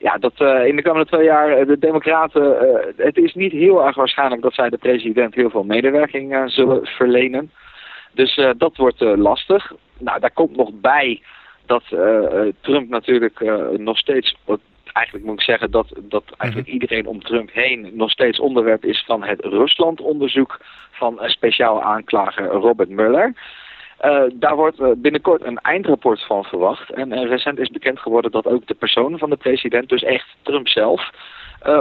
ja, 0.00 0.18
dat 0.18 0.32
uh, 0.38 0.66
in 0.66 0.76
de 0.76 0.82
komende 0.82 1.06
twee 1.06 1.24
jaar 1.24 1.60
uh, 1.60 1.66
de 1.66 1.78
Democraten, 1.78 2.42
uh, 2.42 3.04
het 3.06 3.16
is 3.16 3.34
niet 3.34 3.52
heel 3.52 3.86
erg 3.86 3.96
waarschijnlijk 3.96 4.42
dat 4.42 4.54
zij 4.54 4.68
de 4.70 4.78
president 4.78 5.34
heel 5.34 5.50
veel 5.50 5.64
medewerking 5.64 6.42
zullen 6.46 6.86
verlenen. 6.86 7.50
Dus 8.12 8.40
dat 8.56 8.76
wordt 8.76 9.00
lastig. 9.00 9.72
Nou, 9.98 10.20
daar 10.20 10.32
komt 10.32 10.56
nog 10.56 10.70
bij 10.72 11.22
dat 11.66 11.82
Trump 12.60 12.88
natuurlijk 12.88 13.40
nog 13.76 13.98
steeds, 13.98 14.36
eigenlijk 14.92 15.26
moet 15.26 15.34
ik 15.34 15.44
zeggen 15.44 15.70
dat, 15.70 15.86
dat 16.02 16.24
eigenlijk 16.36 16.70
mhm. 16.70 16.78
iedereen 16.80 17.06
om 17.06 17.22
Trump 17.22 17.50
heen 17.52 17.90
nog 17.92 18.10
steeds 18.10 18.40
onderwerp 18.40 18.84
is 18.84 19.04
van 19.06 19.22
het 19.22 19.40
Rusland-onderzoek 19.40 20.60
van 20.90 21.18
speciaal 21.22 21.82
aanklager 21.82 22.46
Robert 22.46 22.88
Mueller. 22.88 23.34
Uh, 24.04 24.22
daar 24.32 24.56
wordt 24.56 24.78
uh, 24.78 24.88
binnenkort 24.96 25.44
een 25.44 25.58
eindrapport 25.58 26.26
van 26.26 26.44
verwacht. 26.44 26.90
En 26.92 27.12
uh, 27.12 27.28
recent 27.28 27.58
is 27.58 27.68
bekend 27.68 27.98
geworden 27.98 28.30
dat 28.30 28.46
ook 28.46 28.66
de 28.66 28.74
persoon 28.74 29.18
van 29.18 29.30
de 29.30 29.36
president, 29.36 29.88
dus 29.88 30.02
echt 30.02 30.26
Trump 30.42 30.68
zelf, 30.68 31.10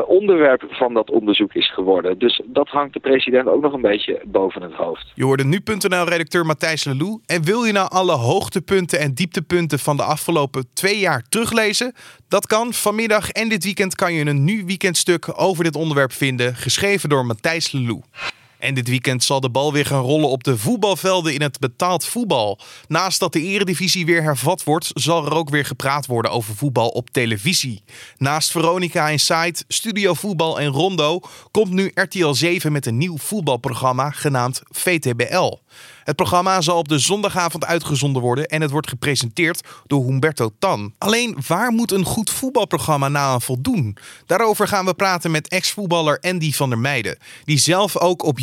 onderwerp 0.06 0.64
van 0.70 0.94
dat 0.94 1.10
onderzoek 1.10 1.54
is 1.54 1.74
geworden. 1.74 2.18
Dus 2.18 2.42
dat 2.46 2.68
hangt 2.68 2.94
de 2.94 3.00
president 3.00 3.48
ook 3.48 3.62
nog 3.62 3.74
een 3.74 3.82
beetje 3.82 4.22
boven 4.26 4.62
het 4.62 4.74
hoofd. 4.74 5.12
Je 5.16 5.24
hoorde 5.24 5.44
nu.nl-redacteur 5.44 6.46
Matthijs 6.46 6.84
Lelou. 6.84 7.20
En 7.26 7.44
wil 7.44 7.64
je 7.64 7.72
nou 7.72 7.90
alle 7.90 8.12
hoogtepunten 8.12 9.00
en 9.00 9.14
dieptepunten 9.14 9.80
van 9.80 9.98
de 9.98 10.04
afgelopen 10.04 10.66
twee 10.74 11.00
jaar 11.00 11.24
teruglezen? 11.30 11.94
Dat 12.28 12.48
kan. 12.48 12.74
Vanmiddag 12.74 13.30
en 13.30 13.50
dit 13.50 13.64
weekend 13.64 13.96
kan 13.96 14.14
je 14.14 14.26
een 14.26 14.44
nu 14.44 14.64
weekendstuk 14.66 15.42
over 15.42 15.64
dit 15.64 15.76
onderwerp 15.76 16.12
vinden, 16.12 16.56
geschreven 16.56 17.10
door 17.10 17.26
Matthijs 17.26 17.72
Lelou. 17.72 18.02
En 18.60 18.74
dit 18.74 18.88
weekend 18.88 19.24
zal 19.24 19.40
de 19.40 19.50
bal 19.50 19.74
weer 19.74 19.86
gaan 19.86 20.02
rollen 20.02 20.30
op 20.30 20.44
de 20.44 20.58
voetbalvelden 20.58 21.34
in 21.34 21.42
het 21.42 21.60
betaald 21.60 22.06
voetbal. 22.06 22.60
Naast 22.88 23.20
dat 23.20 23.34
de 23.34 23.42
eredivisie 23.42 24.06
weer 24.06 24.24
hervat 24.24 24.64
wordt, 24.64 24.92
zal 24.94 25.26
er 25.26 25.34
ook 25.34 25.50
weer 25.50 25.66
gepraat 25.66 26.06
worden 26.06 26.32
over 26.32 26.56
voetbal 26.56 26.90
op 26.90 27.10
televisie. 27.10 27.84
Naast 28.18 28.52
Veronica 28.52 29.10
Inside, 29.10 29.64
Studio 29.68 30.14
Voetbal 30.14 30.60
en 30.60 30.68
Rondo 30.68 31.20
komt 31.52 31.72
nu 31.72 31.92
RTL 31.94 32.32
7 32.34 32.72
met 32.72 32.86
een 32.86 32.98
nieuw 32.98 33.18
voetbalprogramma 33.18 34.10
genaamd 34.10 34.62
VTBL. 34.70 35.58
Het 36.04 36.18
programma 36.18 36.62
zal 36.62 36.78
op 36.78 36.88
de 36.88 37.00
zondagavond 37.00 37.66
uitgezonden 37.66 38.22
worden 38.22 38.46
en 38.46 38.62
het 38.62 38.72
wordt 38.72 38.90
gepresenteerd 38.90 39.68
door 39.88 40.06
Humberto 40.06 40.52
Tan. 40.60 40.94
Alleen 40.98 41.38
waar 41.48 41.72
moet 41.72 41.92
een 41.92 42.06
goed 42.06 42.30
voetbalprogramma 42.30 43.10
nou 43.10 43.32
aan 43.34 43.42
voldoen? 43.42 43.98
Daarover 44.26 44.68
gaan 44.68 44.86
we 44.86 44.94
praten 44.94 45.32
met 45.32 45.48
ex-voetballer 45.48 46.20
Andy 46.20 46.52
van 46.52 46.70
der 46.70 46.80
Meijden, 46.80 47.18
die 47.44 47.58
zelf 47.58 47.98
ook 47.98 48.24
op 48.24 48.40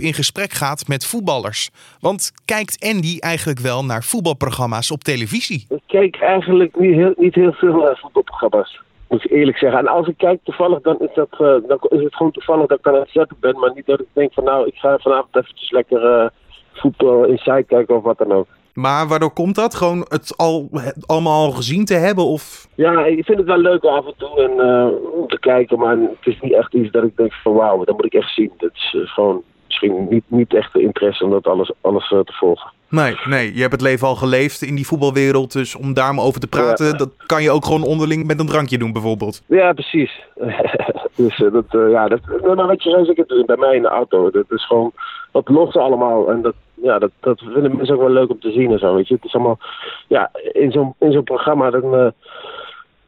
in 0.00 0.14
gesprek 0.14 0.52
gaat 0.52 0.88
met 0.88 1.06
voetballers. 1.06 1.70
Want 2.00 2.32
kijkt 2.44 2.86
Andy 2.90 3.18
eigenlijk 3.18 3.58
wel 3.58 3.84
naar 3.84 4.02
voetbalprogramma's 4.02 4.90
op 4.90 5.00
televisie? 5.02 5.66
Ik 5.68 5.82
kijk 5.86 6.16
eigenlijk 6.20 6.78
niet 6.78 6.94
heel, 6.94 7.14
niet 7.16 7.34
heel 7.34 7.52
veel 7.52 7.76
naar 7.76 7.98
voetbalprogramma's. 8.00 8.82
Moet 9.08 9.24
ik 9.24 9.30
eerlijk 9.30 9.58
zeggen. 9.58 9.78
En 9.78 9.86
als 9.86 10.06
ik 10.06 10.16
kijk 10.16 10.40
toevallig, 10.44 10.80
dan 10.80 11.00
is, 11.00 11.14
dat, 11.14 11.32
uh, 11.32 11.38
dan 11.68 11.78
is 11.88 12.02
het 12.02 12.14
gewoon 12.14 12.32
toevallig 12.32 12.66
dat 12.66 12.78
ik 12.78 12.86
aan 12.86 12.94
het 12.94 13.10
zetten 13.10 13.36
ben. 13.40 13.58
Maar 13.58 13.72
niet 13.74 13.86
dat 13.86 14.00
ik 14.00 14.06
denk 14.12 14.32
van 14.32 14.44
nou, 14.44 14.66
ik 14.66 14.74
ga 14.74 14.98
vanavond 14.98 15.36
eventjes 15.36 15.70
lekker 15.70 16.22
uh, 16.22 16.28
voetbal 16.72 17.24
inside 17.24 17.64
kijken 17.64 17.96
of 17.96 18.02
wat 18.02 18.18
dan 18.18 18.32
ook. 18.32 18.46
Maar 18.74 19.08
waardoor 19.08 19.32
komt 19.32 19.54
dat? 19.54 19.74
Gewoon 19.74 20.06
het 20.08 20.36
al, 20.36 20.70
allemaal 21.06 21.44
al 21.44 21.50
gezien 21.50 21.84
te 21.84 21.94
hebben? 21.94 22.24
Of? 22.24 22.68
Ja, 22.74 23.04
ik 23.04 23.24
vind 23.24 23.38
het 23.38 23.46
wel 23.46 23.58
leuk 23.58 23.84
af 23.84 24.06
en 24.06 24.14
toe 24.16 24.40
en, 24.42 24.66
uh, 24.66 25.20
om 25.20 25.28
te 25.28 25.38
kijken. 25.38 25.78
Maar 25.78 25.96
het 25.96 26.34
is 26.34 26.40
niet 26.40 26.52
echt 26.52 26.74
iets 26.74 26.90
dat 26.90 27.04
ik 27.04 27.16
denk 27.16 27.32
van 27.32 27.52
wauw, 27.52 27.84
dat 27.84 27.96
moet 27.96 28.04
ik 28.04 28.14
echt 28.14 28.34
zien. 28.34 28.52
Dat 28.56 28.70
is 28.74 28.94
uh, 28.96 29.06
gewoon 29.06 29.42
misschien 29.70 30.06
niet, 30.10 30.24
niet 30.26 30.54
echt 30.54 30.72
de 30.72 30.82
interesse 30.82 31.24
om 31.24 31.30
dat 31.30 31.46
alles, 31.46 31.72
alles 31.80 32.10
uh, 32.10 32.18
te 32.18 32.32
volgen. 32.32 32.70
Nee, 32.88 33.16
nee, 33.24 33.54
je 33.54 33.60
hebt 33.60 33.72
het 33.72 33.80
leven 33.80 34.06
al 34.06 34.14
geleefd 34.14 34.62
in 34.62 34.74
die 34.74 34.86
voetbalwereld. 34.86 35.52
Dus 35.52 35.76
om 35.76 35.94
daar 35.94 36.14
maar 36.14 36.24
over 36.24 36.40
te 36.40 36.46
praten, 36.46 36.86
ja. 36.86 36.92
dat 36.92 37.10
kan 37.26 37.42
je 37.42 37.50
ook 37.50 37.64
gewoon 37.64 37.82
onderling 37.82 38.26
met 38.26 38.40
een 38.40 38.46
drankje 38.46 38.78
doen 38.78 38.92
bijvoorbeeld. 38.92 39.42
Ja, 39.46 39.72
precies. 39.72 40.22
dus 41.16 41.36
dat, 41.36 41.64
ja, 41.90 42.08
dat, 42.08 42.20
maar 42.42 42.66
wat 42.66 42.82
je 42.82 42.90
zo 42.90 43.04
zeker 43.04 43.44
bij 43.46 43.56
mij 43.56 43.76
in 43.76 43.82
de 43.82 43.88
auto. 43.88 44.30
Dat 44.30 44.44
is 44.48 44.66
gewoon, 44.66 44.92
dat 45.32 45.48
lost 45.48 45.76
allemaal. 45.76 46.30
En 46.30 46.42
dat, 46.42 46.54
ja, 46.74 46.98
dat, 46.98 47.10
dat 47.20 47.38
vinden 47.38 47.76
mensen 47.76 47.94
ook 47.94 48.00
wel 48.00 48.10
leuk 48.10 48.30
om 48.30 48.40
te 48.40 48.52
zien 48.52 48.72
en 48.72 48.78
zo, 48.78 48.94
weet 48.94 49.08
je. 49.08 49.14
Het 49.14 49.24
is 49.24 49.34
allemaal, 49.34 49.58
ja, 50.06 50.30
in 50.52 50.72
zo'n 50.72 50.94
in 50.98 51.12
zo'n 51.12 51.24
programma 51.24 51.70
dan, 51.70 51.94
uh, 51.94 52.06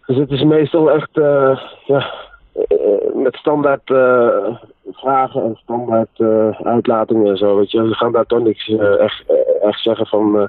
zitten 0.07 0.39
ze 0.39 0.45
meestal 0.45 0.91
echt, 0.91 1.11
uh, 1.13 1.61
ja, 1.87 2.15
uh, 2.55 3.15
met 3.15 3.37
standaard 3.37 3.91
vragen 4.93 5.45
en 5.45 5.59
standaard 5.63 6.21
uitlatingen 6.63 7.31
en 7.31 7.37
zo, 7.37 7.57
weet 7.57 7.71
je. 7.71 7.89
Ze 7.89 7.95
gaan 7.95 8.13
daar 8.13 8.27
toch 8.27 8.43
niks 8.43 8.69
echt, 8.99 9.25
echt 9.63 9.83
zeggen 9.83 10.07
van 10.07 10.49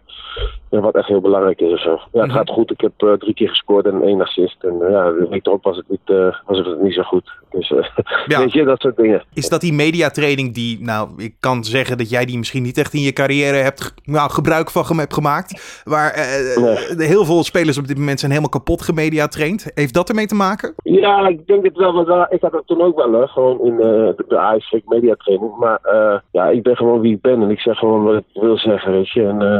wat 0.81 0.95
echt 0.95 1.07
heel 1.07 1.21
belangrijk 1.21 1.59
is 1.59 1.71
of 1.71 1.79
zo. 1.79 1.99
Ja, 2.11 2.21
het 2.21 2.31
gaat 2.31 2.49
goed. 2.49 2.71
Ik 2.71 2.81
heb 2.81 3.19
drie 3.19 3.33
keer 3.33 3.49
gescoord 3.49 3.85
en 3.85 4.01
één 4.01 4.21
assist. 4.21 4.63
En 4.63 4.77
ja, 4.89 5.11
de 5.11 5.27
week 5.29 5.45
erop 5.45 5.63
was 5.63 5.77
het 5.77 5.89
niet, 5.89 6.33
was 6.45 6.57
het 6.57 6.81
niet 6.81 6.93
zo 6.93 7.01
goed. 7.01 7.31
Dus 7.51 7.69
ja. 8.25 8.39
weet 8.39 8.51
je, 8.53 8.63
dat 8.63 8.81
soort 8.81 8.95
dingen. 8.95 9.23
Is 9.33 9.49
dat 9.49 9.61
die 9.61 9.73
mediatraining 9.73 10.53
die, 10.53 10.81
nou, 10.81 11.09
ik 11.17 11.35
kan 11.39 11.63
zeggen 11.63 11.97
dat 11.97 12.09
jij 12.09 12.25
die 12.25 12.37
misschien 12.37 12.63
niet 12.63 12.77
echt 12.77 12.93
in 12.93 13.01
je 13.01 13.13
carrière 13.13 13.57
hebt 13.57 13.93
nou, 14.03 14.29
gebruik 14.29 14.69
van 14.69 14.97
hebt 14.97 15.13
gemaakt. 15.13 15.81
Waar 15.83 16.13
nee. 16.97 17.07
heel 17.07 17.25
veel 17.25 17.43
spelers 17.43 17.77
op 17.77 17.87
dit 17.87 17.97
moment 17.97 18.19
zijn 18.19 18.31
helemaal 18.31 18.53
kapot 18.59 18.81
gemediatraind. 18.81 19.71
Heeft 19.73 19.93
dat 19.93 20.09
ermee 20.09 20.25
te 20.25 20.35
maken? 20.35 20.73
Ja, 20.83 21.27
ik 21.27 21.47
denk 21.47 21.63
het 21.63 21.77
wel. 21.77 21.93
Want 21.93 22.31
ik 22.31 22.41
had 22.41 22.51
dat 22.51 22.67
toen 22.67 22.81
ook 22.81 22.95
wel, 22.95 23.13
hè, 23.13 23.27
gewoon 23.27 23.59
in 23.61 23.73
uh, 23.73 24.09
de 24.27 24.37
ASFIC 24.37 24.83
mediatraining. 24.85 25.57
Maar 25.57 25.79
uh, 25.85 26.19
ja, 26.31 26.47
ik 26.47 26.63
ben 26.63 26.75
gewoon 26.75 27.01
wie 27.01 27.15
ik 27.15 27.21
ben 27.21 27.41
en 27.41 27.49
ik 27.49 27.59
zeg 27.59 27.77
gewoon 27.77 28.03
wat 28.03 28.15
ik 28.15 28.41
wil 28.41 28.57
zeggen, 28.57 28.91
weet 28.91 29.11
je. 29.11 29.27
En 29.27 29.41
uh, 29.41 29.59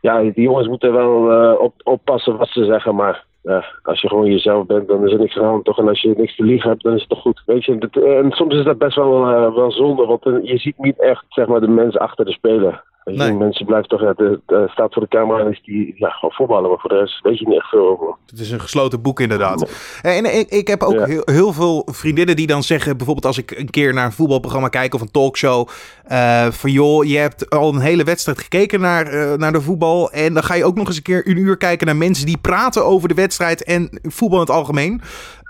ja, 0.00 0.20
die 0.20 0.42
jongens 0.42 0.68
moeten 0.68 0.92
wel 0.92 1.56
op, 1.56 1.74
oppassen 1.82 2.36
wat 2.36 2.48
ze 2.48 2.64
zeggen, 2.64 2.94
maar 2.94 3.24
ja, 3.42 3.64
als 3.82 4.00
je 4.00 4.08
gewoon 4.08 4.30
jezelf 4.30 4.66
bent, 4.66 4.88
dan 4.88 5.06
is 5.06 5.12
er 5.12 5.18
niks 5.18 5.38
aan 5.38 5.62
toch? 5.62 5.78
En 5.78 5.88
als 5.88 6.00
je 6.00 6.14
niks 6.16 6.36
te 6.36 6.44
liegen 6.44 6.70
hebt, 6.70 6.82
dan 6.82 6.94
is 6.94 7.00
het 7.00 7.08
toch 7.08 7.20
goed. 7.20 7.42
Weet 7.46 7.64
je, 7.64 7.78
dat, 7.78 8.04
en 8.04 8.30
soms 8.30 8.54
is 8.54 8.64
dat 8.64 8.78
best 8.78 8.96
wel, 8.96 9.30
uh, 9.30 9.54
wel 9.54 9.72
zonde, 9.72 10.06
want 10.06 10.24
je 10.42 10.58
ziet 10.58 10.78
niet 10.78 11.00
echt, 11.00 11.24
zeg 11.28 11.46
maar, 11.46 11.60
de 11.60 11.68
mensen 11.68 12.00
achter 12.00 12.24
de 12.24 12.32
speler. 12.32 12.84
Nee. 13.04 13.32
Mensen 13.32 13.66
blijven 13.66 13.88
toch, 13.88 14.00
ja, 14.00 14.12
de, 14.12 14.40
de, 14.46 14.68
staat 14.68 14.92
voor 14.92 15.02
de 15.02 15.08
camera 15.08 15.44
en 15.44 15.50
is 15.50 15.62
die 15.64 15.94
ja, 15.96 16.08
gewoon 16.08 16.34
voetballen, 16.34 16.70
maar 16.70 16.78
voor 16.78 16.90
de 16.90 16.98
rest 16.98 17.22
weet 17.22 17.38
je 17.38 17.48
niet 17.48 17.58
echt 17.58 17.68
veel 17.68 17.88
over. 17.88 18.14
Het 18.26 18.38
is 18.38 18.50
een 18.50 18.60
gesloten 18.60 19.02
boek 19.02 19.20
inderdaad. 19.20 19.70
Nee. 20.02 20.22
En, 20.22 20.38
ik, 20.38 20.48
ik 20.48 20.68
heb 20.68 20.82
ook 20.82 20.92
ja. 20.92 21.04
heel, 21.04 21.22
heel, 21.24 21.52
veel 21.52 21.88
vriendinnen 21.92 22.36
die 22.36 22.46
dan 22.46 22.62
zeggen, 22.62 22.96
bijvoorbeeld 22.96 23.26
als 23.26 23.38
ik 23.38 23.50
een 23.50 23.70
keer 23.70 23.94
naar 23.94 24.04
een 24.04 24.12
voetbalprogramma 24.12 24.68
kijk 24.68 24.94
of 24.94 25.00
een 25.00 25.10
talkshow, 25.10 25.68
uh, 26.12 26.46
van 26.46 26.70
joh, 26.70 27.04
je 27.04 27.16
hebt 27.16 27.50
al 27.50 27.74
een 27.74 27.80
hele 27.80 28.04
wedstrijd 28.04 28.38
gekeken 28.38 28.80
naar, 28.80 29.14
uh, 29.14 29.34
naar 29.34 29.52
de 29.52 29.60
voetbal 29.60 30.10
en 30.10 30.34
dan 30.34 30.42
ga 30.42 30.54
je 30.54 30.64
ook 30.64 30.76
nog 30.76 30.86
eens 30.86 30.96
een 30.96 31.02
keer 31.02 31.28
een 31.28 31.36
uur 31.36 31.56
kijken 31.56 31.86
naar 31.86 31.96
mensen 31.96 32.26
die 32.26 32.38
praten 32.38 32.84
over 32.84 33.08
de 33.08 33.14
wedstrijd 33.14 33.64
en 33.64 34.00
voetbal 34.02 34.38
in 34.38 34.46
het 34.46 34.54
algemeen. 34.54 35.00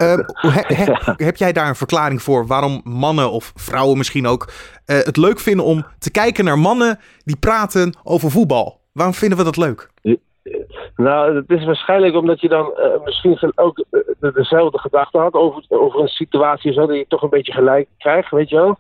Uh, 0.02 0.12
he, 0.54 0.74
he, 0.74 1.24
heb 1.24 1.36
jij 1.36 1.52
daar 1.52 1.68
een 1.68 1.76
verklaring 1.76 2.22
voor 2.22 2.46
waarom 2.46 2.80
mannen 2.84 3.30
of 3.30 3.52
vrouwen 3.54 3.96
misschien 3.96 4.26
ook 4.26 4.48
uh, 4.90 4.96
het 4.96 5.16
leuk 5.16 5.38
vinden 5.38 5.64
om 5.64 5.84
te 5.98 6.10
kijken 6.10 6.44
naar 6.44 6.58
mannen 6.58 6.98
die 7.24 7.36
praten 7.36 7.96
over 8.02 8.30
voetbal? 8.30 8.80
Waarom 8.92 9.14
vinden 9.14 9.38
we 9.38 9.44
dat 9.44 9.56
leuk? 9.56 9.90
Nou, 10.96 11.36
het 11.36 11.50
is 11.50 11.64
waarschijnlijk 11.64 12.14
omdat 12.14 12.40
je 12.40 12.48
dan 12.48 12.72
uh, 12.76 13.04
misschien 13.04 13.52
ook 13.54 13.84
uh, 13.90 14.34
dezelfde 14.34 14.78
gedachte 14.78 15.18
had 15.18 15.34
over, 15.34 15.64
over 15.68 16.00
een 16.00 16.08
situatie 16.08 16.72
zo 16.72 16.86
dat 16.86 16.96
je 16.96 17.04
toch 17.08 17.22
een 17.22 17.28
beetje 17.28 17.52
gelijk 17.52 17.88
krijgt, 17.98 18.30
weet 18.30 18.48
je 18.48 18.56
wel. 18.56 18.78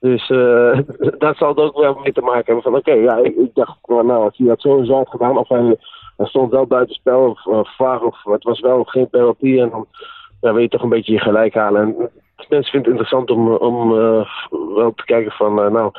Dus 0.00 0.26
dat 1.24 1.36
zal 1.36 1.48
het 1.48 1.58
ook 1.58 1.76
wel 1.76 1.98
mee 2.02 2.12
te 2.12 2.20
maken 2.20 2.44
hebben 2.44 2.62
van 2.62 2.76
oké, 2.76 2.92
ja, 2.92 3.16
ik, 3.16 3.50
dacht, 3.54 3.78
nou, 3.86 4.10
als 4.10 4.36
hij 4.36 4.46
dat 4.46 4.60
zo 4.60 4.84
zo 4.84 4.94
had 4.94 5.08
gedaan, 5.08 5.38
of 5.38 5.48
hij, 5.48 5.76
stond 6.18 6.50
wel 6.50 6.66
buiten 6.66 6.94
spel 6.94 7.38
of, 7.44 7.74
vaag, 7.76 8.00
of 8.00 8.22
het 8.24 8.44
was 8.44 8.60
wel 8.60 8.84
geen 8.84 9.10
penalty 9.10 9.58
en 9.60 9.70
dan 9.70 9.86
ja, 10.44 10.52
wil 10.52 10.62
je 10.62 10.68
toch 10.68 10.82
een 10.82 10.88
beetje 10.88 11.12
je 11.12 11.20
gelijk 11.20 11.54
halen. 11.54 11.82
En 11.82 12.10
mensen 12.48 12.70
vinden 12.70 12.92
het 12.92 13.00
interessant 13.00 13.30
om, 13.30 13.54
om 13.54 13.92
uh, 13.92 14.26
wel 14.74 14.92
te 14.94 15.04
kijken 15.04 15.32
van, 15.32 15.58
uh, 15.58 15.70
nou, 15.70 15.92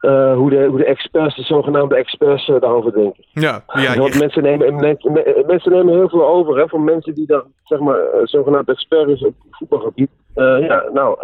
uh, 0.00 0.34
hoe, 0.34 0.50
de, 0.50 0.64
hoe 0.64 0.78
de 0.78 0.84
experts, 0.84 1.36
de 1.36 1.42
zogenaamde 1.42 1.96
experts, 1.96 2.46
daarover 2.46 2.92
denken. 2.92 3.24
Ja, 3.32 3.64
ja, 3.66 3.96
Want 3.96 4.18
mensen, 4.18 4.42
nemen, 4.42 4.74
mensen 5.46 5.72
nemen 5.72 5.94
heel 5.94 6.08
veel 6.08 6.26
over 6.26 6.58
hè, 6.58 6.68
van 6.68 6.84
mensen 6.84 7.14
die 7.14 7.26
dan, 7.26 7.42
zeg 7.64 7.78
maar, 7.78 8.00
zogenaamd 8.22 8.68
expert 8.68 9.08
is 9.08 9.24
op 9.24 9.34
voetbalgebied. 9.50 10.10
ja, 10.34 10.84
nou, 10.92 11.18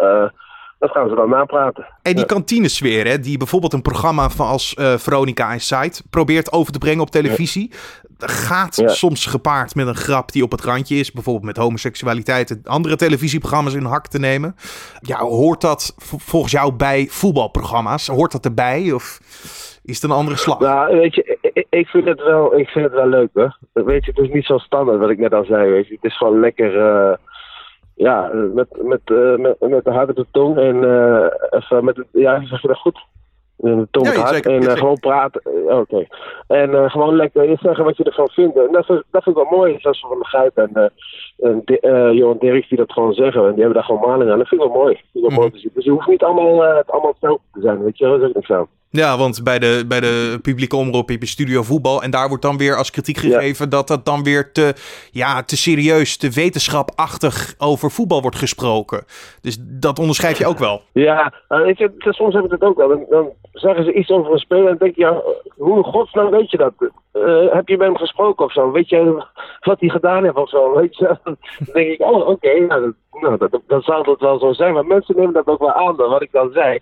dat 0.79 0.91
gaan 0.91 1.09
ze 1.09 1.15
dan 1.15 1.29
napraten. 1.29 1.85
En 2.01 2.15
die 2.15 2.25
kantinesfeer, 2.25 3.07
hè, 3.07 3.19
die 3.19 3.37
bijvoorbeeld 3.37 3.73
een 3.73 3.81
programma 3.81 4.29
van 4.29 4.47
als 4.47 4.75
uh, 4.79 4.97
Veronica 4.97 5.51
Insight 5.51 6.03
probeert 6.09 6.51
over 6.51 6.73
te 6.73 6.79
brengen 6.79 7.01
op 7.01 7.09
televisie, 7.09 7.71
ja. 8.17 8.27
gaat 8.27 8.75
ja. 8.75 8.87
soms 8.87 9.25
gepaard 9.25 9.75
met 9.75 9.87
een 9.87 9.95
grap 9.95 10.31
die 10.31 10.43
op 10.43 10.51
het 10.51 10.61
randje 10.61 10.95
is. 10.95 11.11
Bijvoorbeeld 11.11 11.45
met 11.45 11.57
homoseksualiteit, 11.57 12.59
andere 12.63 12.95
televisieprogramma's 12.95 13.73
in 13.73 13.83
hak 13.83 14.07
te 14.07 14.19
nemen. 14.19 14.55
Ja, 15.01 15.17
hoort 15.17 15.61
dat 15.61 15.95
volgens 15.97 16.51
jou 16.51 16.73
bij 16.73 17.07
voetbalprogramma's? 17.09 18.07
Hoort 18.07 18.31
dat 18.31 18.45
erbij? 18.45 18.91
Of 18.91 19.19
is 19.83 20.01
het 20.01 20.11
een 20.11 20.17
andere 20.17 20.37
slag? 20.37 20.59
Nou, 20.59 20.97
weet 20.97 21.15
je, 21.15 21.37
ik, 21.41 21.65
ik, 21.69 21.87
vind 21.87 22.05
het 22.05 22.23
wel, 22.23 22.57
ik 22.57 22.67
vind 22.67 22.85
het 22.85 22.93
wel 22.93 23.07
leuk 23.07 23.29
hoor. 23.33 23.57
Weet 23.73 24.05
je, 24.05 24.11
het 24.15 24.25
is 24.25 24.33
niet 24.33 24.45
zo 24.45 24.57
standaard 24.57 24.99
wat 24.99 25.09
ik 25.09 25.17
net 25.17 25.33
al 25.33 25.45
zei. 25.45 25.69
Weet 25.71 25.87
je. 25.87 25.93
Het 25.93 26.03
is 26.03 26.17
gewoon 26.17 26.39
lekker. 26.39 26.75
Uh, 26.75 27.13
ja, 27.99 28.29
met, 28.53 28.67
met, 28.83 29.01
uh, 29.05 29.35
met, 29.35 29.59
met 29.59 29.83
de 29.83 29.91
harde 29.91 30.25
tong 30.31 30.57
en 30.57 30.75
uh, 30.75 31.27
even 31.49 31.85
met 31.85 31.97
het, 31.97 32.07
ja, 32.11 32.45
zeg 32.45 32.61
je 32.61 32.67
dat 32.67 32.77
goed? 32.77 33.05
De 33.55 33.87
tong 33.91 34.07
ja, 34.07 34.21
hard 34.21 34.45
en 34.45 34.63
uh, 34.63 34.71
gewoon 34.71 34.99
praten. 34.99 35.41
Oké. 35.45 35.75
Okay. 35.75 36.07
En 36.47 36.91
gewoon 36.91 37.15
lekker 37.15 37.57
zeggen 37.61 37.83
wat 37.83 37.97
je 37.97 38.03
ervan 38.03 38.29
vindt. 38.29 38.57
En 38.57 38.67
dat, 38.71 38.87
dat 38.87 39.23
vind 39.23 39.37
ik 39.37 39.43
wel 39.43 39.57
mooi, 39.57 39.79
zoals 39.79 39.99
Van 39.99 40.19
de 40.19 40.25
Gijp 40.25 40.57
en, 40.57 40.91
en 41.37 41.61
de, 41.65 42.09
Johan 42.13 42.37
Derks 42.39 42.69
die 42.69 42.77
dat 42.77 42.91
gewoon 42.91 43.13
zeggen. 43.13 43.41
En 43.41 43.53
die 43.53 43.63
hebben 43.63 43.73
daar 43.73 43.83
gewoon 43.83 44.09
maling 44.09 44.31
aan. 44.31 44.37
Dat 44.37 44.47
vind 44.47 44.61
ik 44.61 44.67
wel 44.67 44.81
mooi. 44.81 44.93
Dat 44.93 45.03
vind 45.11 45.23
ik 45.23 45.29
wel 45.29 45.39
mooi 45.39 45.51
te 45.51 45.59
zien. 45.59 45.71
Dus 45.73 45.83
je 45.83 45.91
hoeft 45.91 46.07
niet 46.07 46.23
allemaal, 46.23 46.61
het 46.61 46.91
allemaal 46.91 47.11
hetzelfde 47.11 47.43
te 47.53 47.61
zijn, 47.61 47.83
weet 47.83 47.97
je 47.97 48.05
wel. 48.05 48.13
Dat 48.13 48.21
is 48.21 48.27
ook 48.27 48.35
niks 48.35 48.51
aan. 48.51 48.67
Ja, 48.91 49.17
want 49.17 49.43
bij 49.43 49.59
de, 49.59 49.85
bij 49.87 49.99
de 49.99 50.39
publieke 50.41 50.75
omroep 50.75 51.09
heb 51.09 51.21
je 51.21 51.27
studio 51.27 51.63
voetbal. 51.63 52.03
En 52.03 52.11
daar 52.11 52.27
wordt 52.27 52.43
dan 52.43 52.57
weer 52.57 52.77
als 52.77 52.91
kritiek 52.91 53.17
gegeven 53.17 53.65
ja. 53.65 53.71
dat 53.71 53.87
dat 53.87 54.05
dan 54.05 54.23
weer 54.23 54.51
te, 54.51 54.73
ja, 55.11 55.43
te 55.43 55.57
serieus, 55.57 56.17
te 56.17 56.29
wetenschapachtig 56.29 57.55
over 57.57 57.91
voetbal 57.91 58.21
wordt 58.21 58.37
gesproken. 58.37 59.03
Dus 59.41 59.57
dat 59.61 59.99
onderschrijf 59.99 60.37
je 60.37 60.47
ook 60.47 60.57
wel. 60.57 60.81
Ja, 60.93 61.33
weet 61.47 61.77
je, 61.77 61.91
soms 61.97 62.33
heb 62.33 62.45
ik 62.45 62.51
het 62.51 62.61
ook 62.61 62.77
wel. 62.77 62.87
Dan, 62.87 63.05
dan 63.09 63.29
zeggen 63.53 63.83
ze 63.83 63.93
iets 63.93 64.09
over 64.09 64.31
een 64.31 64.39
speler 64.39 64.67
en 64.67 64.77
denk 64.77 64.95
je, 64.95 65.01
ja, 65.01 65.21
hoe 65.57 65.77
in 65.77 65.83
godsnaam 65.83 66.29
weet 66.29 66.51
je 66.51 66.57
dat? 66.57 66.73
Uh, 67.13 67.53
heb 67.53 67.67
je 67.67 67.77
met 67.77 67.87
hem 67.87 67.97
gesproken 67.97 68.45
of 68.45 68.51
zo? 68.51 68.71
Weet 68.71 68.89
je 68.89 69.23
wat 69.59 69.79
hij 69.79 69.89
gedaan 69.89 70.23
heeft 70.23 70.35
of 70.35 70.49
zo? 70.49 70.73
Weet 70.73 70.97
je? 70.97 71.17
Dan 71.23 71.37
denk 71.73 71.87
ik, 71.87 72.01
oh, 72.01 72.15
oké, 72.15 72.29
okay, 72.29 72.59
nou, 72.59 72.81
dat, 72.81 73.21
nou, 73.21 73.37
dat, 73.37 73.61
dat 73.67 73.83
zal 73.83 74.03
dat 74.03 74.19
wel 74.19 74.39
zo 74.39 74.53
zijn. 74.53 74.73
Maar 74.73 74.85
mensen 74.85 75.15
nemen 75.15 75.33
dat 75.33 75.47
ook 75.47 75.59
wel 75.59 75.73
aan, 75.73 75.95
wat 75.95 76.21
ik 76.21 76.31
dan 76.31 76.51
zei. 76.51 76.79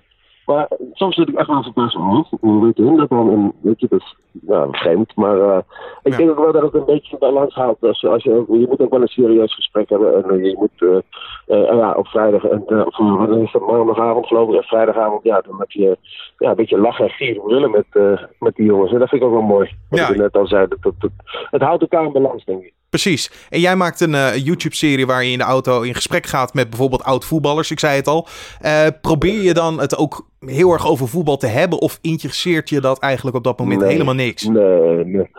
Maar 0.48 0.68
soms 0.94 1.16
zit 1.16 1.28
ik 1.30 1.36
echt 1.36 1.48
wel 1.48 1.64
verbaasd. 1.64 1.96
Oh, 1.96 2.24
hoe 2.40 2.64
weet 2.64 2.78
hun 2.78 2.96
dat 2.98 3.10
dan? 3.10 3.30
En 3.32 3.54
weet 3.62 3.80
je, 3.80 3.88
dat 3.90 4.00
is 4.00 4.16
nou, 4.42 4.68
vreemd. 4.78 5.16
Maar 5.16 5.38
uh, 5.38 5.58
ik 6.04 6.12
Ja. 6.12 6.18
denk 6.18 6.30
ook 6.30 6.38
wel 6.40 6.52
dat 6.52 6.62
het 6.62 6.74
een 6.74 6.86
beetje 6.86 7.18
balans 7.18 7.54
houdt. 7.54 7.84
Als, 7.84 8.06
als 8.06 8.24
je, 8.24 8.46
je 8.48 8.66
moet 8.70 8.80
ook 8.82 8.90
wel 8.92 9.02
een 9.02 9.08
serieus 9.08 9.56
gesprek 9.56 9.90
hebben. 9.90 10.24
En 10.24 10.30
eh, 10.30 10.44
je 10.46 10.56
moet 10.60 11.04
eh, 11.48 11.60
eh, 11.60 11.76
ja, 11.78 11.92
op 11.94 12.08
vrijdag 12.08 12.44
en 12.44 12.64
eh, 12.68 12.86
of, 12.86 13.00
eh, 13.00 13.68
maandagavond 13.68 14.28
geloof 14.28 14.50
ik. 14.50 14.56
En 14.56 14.64
vrijdagavond, 14.64 15.24
ja, 15.24 15.42
dan 15.42 15.60
heb 15.60 15.72
je 15.72 15.98
ja, 16.38 16.50
een 16.50 16.56
beetje 16.56 16.80
lachen 16.80 17.06
en 17.06 17.12
gieren 17.12 17.46
willen 17.46 17.72
met, 17.72 17.86
eh, 17.92 18.24
met 18.40 18.56
die 18.56 18.66
jongens. 18.66 18.92
En 18.92 19.00
dat 19.00 19.10
vind 19.10 19.22
ik 19.22 19.28
ook 19.28 19.34
wel 19.34 19.44
mooi. 19.48 19.70
Wat 19.90 20.00
Ja. 20.00 20.12
net 20.12 20.36
al 20.38 20.48
zei. 20.48 20.68
Dat, 20.68 20.82
dat, 20.82 20.94
dat- 21.00 21.12
het 21.52 21.62
houdt 21.62 21.82
elkaar 21.82 22.06
in 22.06 22.12
balans, 22.12 22.46
denk 22.46 22.64
ik. 22.64 22.74
Precies. 22.90 23.48
En 23.50 23.60
jij 23.60 23.76
maakt 23.76 24.02
een 24.02 24.14
eh, 24.16 24.36
YouTube-serie 24.46 25.06
waar 25.06 25.24
je 25.24 25.32
in 25.32 25.38
de 25.38 25.44
auto 25.44 25.82
in 25.82 25.94
gesprek 25.94 26.26
gaat 26.26 26.54
met 26.54 26.70
bijvoorbeeld 26.70 27.04
oud-voetballers. 27.04 27.72
Ik 27.72 27.80
zei 27.80 27.96
het 27.96 28.08
al. 28.08 28.28
Eh, 28.62 28.88
probeer 29.02 29.42
je 29.42 29.54
dan 29.54 29.80
het 29.80 29.98
ook 29.98 30.28
heel 30.40 30.72
erg 30.72 30.88
over 30.88 31.08
voetbal 31.08 31.38
te 31.38 31.48
hebben? 31.48 31.80
Of 31.80 32.00
interesseert 32.02 32.70
je 32.70 32.82
dat 32.82 33.00
eigenlijk 33.00 33.36
op 33.36 33.44
dat 33.44 33.60
moment 33.60 33.80
Nee. 33.80 33.92
helemaal 33.92 34.14
niks? 34.14 34.44
Nee, 34.44 35.06
nee. 35.06 35.30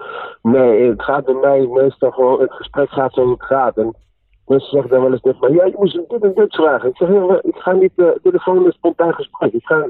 Nee, 0.43 0.89
het 0.89 1.03
gaat 1.03 1.25
bij 1.25 1.35
mij 1.35 1.67
meestal 1.67 2.11
gewoon, 2.11 2.41
het 2.41 2.53
gesprek 2.53 2.91
gaat 2.91 3.13
zoals 3.15 3.31
het 3.31 3.43
gaat. 3.43 3.77
En 3.77 3.95
mensen 4.47 4.71
zeggen 4.71 4.91
dan 4.91 5.03
wel 5.03 5.13
eens 5.13 5.21
tegen 5.21 5.41
mij, 5.41 5.51
ja, 5.51 5.65
je 5.65 5.75
moest 5.79 5.95
dit 6.09 6.23
en 6.23 6.33
dit 6.35 6.55
vragen. 6.55 6.89
Ik 6.89 6.97
zeg, 6.97 7.09
ja, 7.09 7.41
ik 7.43 7.57
ga 7.57 7.73
niet, 7.73 7.93
eh 7.97 8.07
dit 8.23 8.35
is 8.35 8.43
gewoon 8.43 8.65
een 8.67 8.73
spontaan 8.73 9.15
gesprek. 9.15 9.53
Ik 9.53 9.65
ga, 9.65 9.87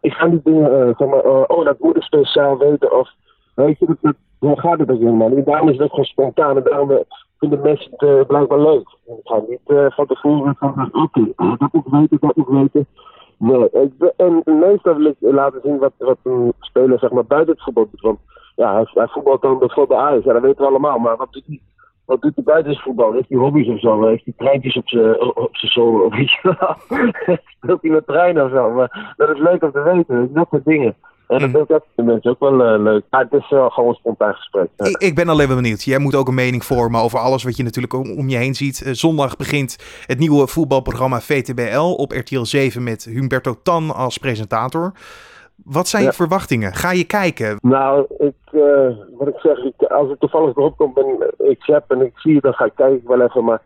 ik 0.00 0.12
ga 0.12 0.26
niet 0.26 0.44
dingen, 0.44 0.94
zeg 0.98 1.08
maar, 1.08 1.24
eh, 1.24 1.42
oh, 1.46 1.64
dat 1.64 1.78
moet 1.78 1.96
ik 1.96 2.02
speciaal 2.02 2.58
weten. 2.58 2.98
Of, 2.98 3.08
weet 3.54 3.78
je, 3.78 3.96
dat, 4.00 4.14
daar 4.46 4.58
gaat 4.58 4.78
het 4.78 4.90
ook 4.90 4.98
helemaal 4.98 5.28
niet. 5.28 5.46
Daarom 5.46 5.68
is 5.68 5.80
ook 5.80 5.90
gewoon 5.90 6.04
spontaan. 6.04 6.62
Daarom 6.62 6.90
eh, 6.90 6.98
vinden 7.48 7.60
mensen 7.62 7.90
het 7.90 8.02
eh, 8.02 8.26
blijkbaar 8.26 8.60
leuk. 8.60 8.96
Ik 9.06 9.20
ga 9.24 9.42
niet 9.48 9.60
eh, 9.66 9.86
van 9.88 10.06
tevoren 10.06 10.56
van, 10.58 10.88
oké, 10.92 11.32
eh, 11.36 11.52
dat 11.58 11.72
moet 11.72 11.90
weten, 11.90 12.18
dat 12.20 12.36
moet 12.36 12.48
ik 12.48 12.54
weten. 12.54 12.86
Nee, 13.38 13.70
en 14.16 14.42
meestal 14.44 14.94
wil 14.94 15.06
ik 15.06 15.16
laten 15.20 15.60
zien 15.62 15.78
wat, 15.78 15.92
wat 15.98 16.18
een 16.22 16.52
speler 16.60 16.98
zeg 16.98 17.10
maar, 17.10 17.24
buiten 17.24 17.54
het 17.54 17.62
voetbal 17.62 17.88
doet. 17.90 18.00
Want 18.00 18.18
ja, 18.56 18.74
hij, 18.74 18.86
hij 18.94 19.08
voetbalt 19.08 19.42
dan 19.42 19.58
bijvoorbeeld 19.58 19.98
bij 19.98 20.08
Ajax, 20.08 20.24
ja, 20.24 20.32
dat 20.32 20.42
weten 20.42 20.62
we 20.62 20.68
allemaal. 20.68 20.98
Maar 20.98 21.16
wat 21.16 21.32
doet 21.32 21.46
hij, 21.46 21.60
wat 22.04 22.20
doet 22.20 22.34
hij 22.34 22.44
buiten 22.44 22.72
het 22.72 22.82
voetbal? 22.82 23.12
Heeft 23.12 23.28
hij 23.28 23.38
hobby's 23.38 23.68
of 23.68 23.80
zo? 23.80 24.06
Heeft 24.06 24.24
hij 24.24 24.34
treintjes 24.36 24.76
op 24.76 24.88
zijn 24.88 25.72
zolen? 25.72 26.06
Of 26.06 26.42
wel? 26.42 26.76
Speelt 27.56 27.82
hij 27.82 27.90
met 27.90 28.06
treinen 28.06 28.44
of 28.44 28.50
zo? 28.50 28.70
Maar 28.70 29.14
dat 29.16 29.28
is 29.28 29.38
leuk 29.38 29.62
om 29.62 29.72
te 29.72 29.82
weten, 29.82 30.32
dat 30.32 30.46
soort 30.50 30.64
dingen. 30.64 30.94
En 31.28 31.38
dat 31.38 31.48
Mhm. 31.48 31.56
vind 31.56 31.70
ik 31.70 31.82
dat 31.96 32.06
mensen 32.06 32.30
ook 32.30 32.40
wel 32.40 32.64
eh, 32.64 32.80
leuk. 32.82 33.04
Maar 33.10 33.20
het 33.30 33.42
is 33.42 33.50
wel 33.50 33.70
gewoon 33.70 33.88
een 33.88 33.94
spontaan 33.94 34.34
gesprek. 34.34 34.68
Ik, 34.76 34.96
ik 35.02 35.14
ben 35.14 35.28
alleen 35.28 35.46
maar 35.46 35.56
benieuwd. 35.56 35.82
Jij 35.82 35.98
moet 35.98 36.14
ook 36.14 36.28
een 36.28 36.34
mening 36.34 36.64
vormen 36.64 37.00
over 37.00 37.18
alles 37.18 37.44
wat 37.44 37.56
je 37.56 37.62
natuurlijk 37.62 37.94
om, 37.94 38.18
om 38.18 38.28
je 38.28 38.36
heen 38.36 38.54
ziet. 38.54 38.82
Eh, 38.82 38.92
zondag 38.92 39.36
begint 39.36 39.76
het 40.06 40.18
nieuwe 40.18 40.46
voetbalprogramma 40.46 41.20
VTBL 41.20 41.94
op 41.96 42.12
RTL 42.12 42.42
7 42.44 42.82
met 42.82 43.04
Humberto 43.04 43.54
Tan 43.62 43.94
als 43.94 44.18
presentator. 44.18 44.92
Wat 45.64 45.88
zijn 45.88 46.04
je 46.04 46.12
verwachtingen? 46.12 46.72
Ga 46.74 46.92
je 46.92 47.04
kijken? 47.04 47.56
Nou, 47.62 48.06
ik, 48.18 48.34
wat 49.18 49.28
ik 49.28 49.38
zeg, 49.42 49.58
ik, 49.58 49.82
als 49.82 50.10
ik 50.10 50.18
toevallig 50.18 50.56
erop 50.56 50.76
kom 50.76 50.92
en 50.94 51.32
ik 51.48 51.62
zap 51.62 51.90
en 51.90 52.00
ik 52.00 52.12
zie 52.18 52.40
dan 52.40 52.52
ga 52.52 52.64
ik 52.64 52.72
kijken 52.74 53.08
wel 53.08 53.20
even. 53.20 53.44
Maar 53.44 53.60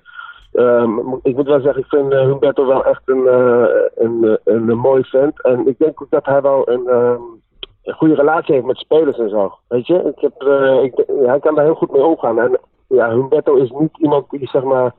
ehm, 0.53 0.91
ik 1.23 1.37
moet 1.37 1.47
wel 1.47 1.61
zeggen, 1.61 1.83
ik 1.83 1.89
vind 1.89 2.13
Humberto 2.13 2.67
wel 2.67 2.85
echt 2.85 3.03
een, 3.05 3.27
een, 3.97 4.39
een, 4.45 4.69
een 4.69 4.79
mooi 4.79 5.03
vent. 5.05 5.43
En 5.43 5.67
ik 5.69 5.79
denk 5.79 6.03
ook 6.03 6.11
dat 6.11 6.25
hij 6.27 6.41
wel 6.41 6.69
een, 6.69 6.87
ehm, 6.87 7.21
een 7.89 7.95
goede 7.95 8.15
relatie 8.15 8.55
heeft 8.55 8.67
met 8.67 8.77
spelers 8.77 9.19
en 9.19 9.29
zo. 9.29 9.55
Weet 9.69 9.87
je, 9.87 10.03
ik 10.17 10.21
heb, 10.21 10.43
eh, 10.43 10.83
ik, 10.83 11.05
hij 11.27 11.41
kan 11.41 11.55
daar 11.55 11.65
heel 11.65 11.75
goed 11.75 11.91
mee 11.93 12.05
omgaan. 12.05 12.39
En 12.39 12.59
ja, 12.87 13.11
Humberto 13.11 13.55
is 13.55 13.71
niet 13.71 13.99
iemand 13.99 14.31
die 14.31 14.49
zeg 14.49 14.63
maar 14.63 14.95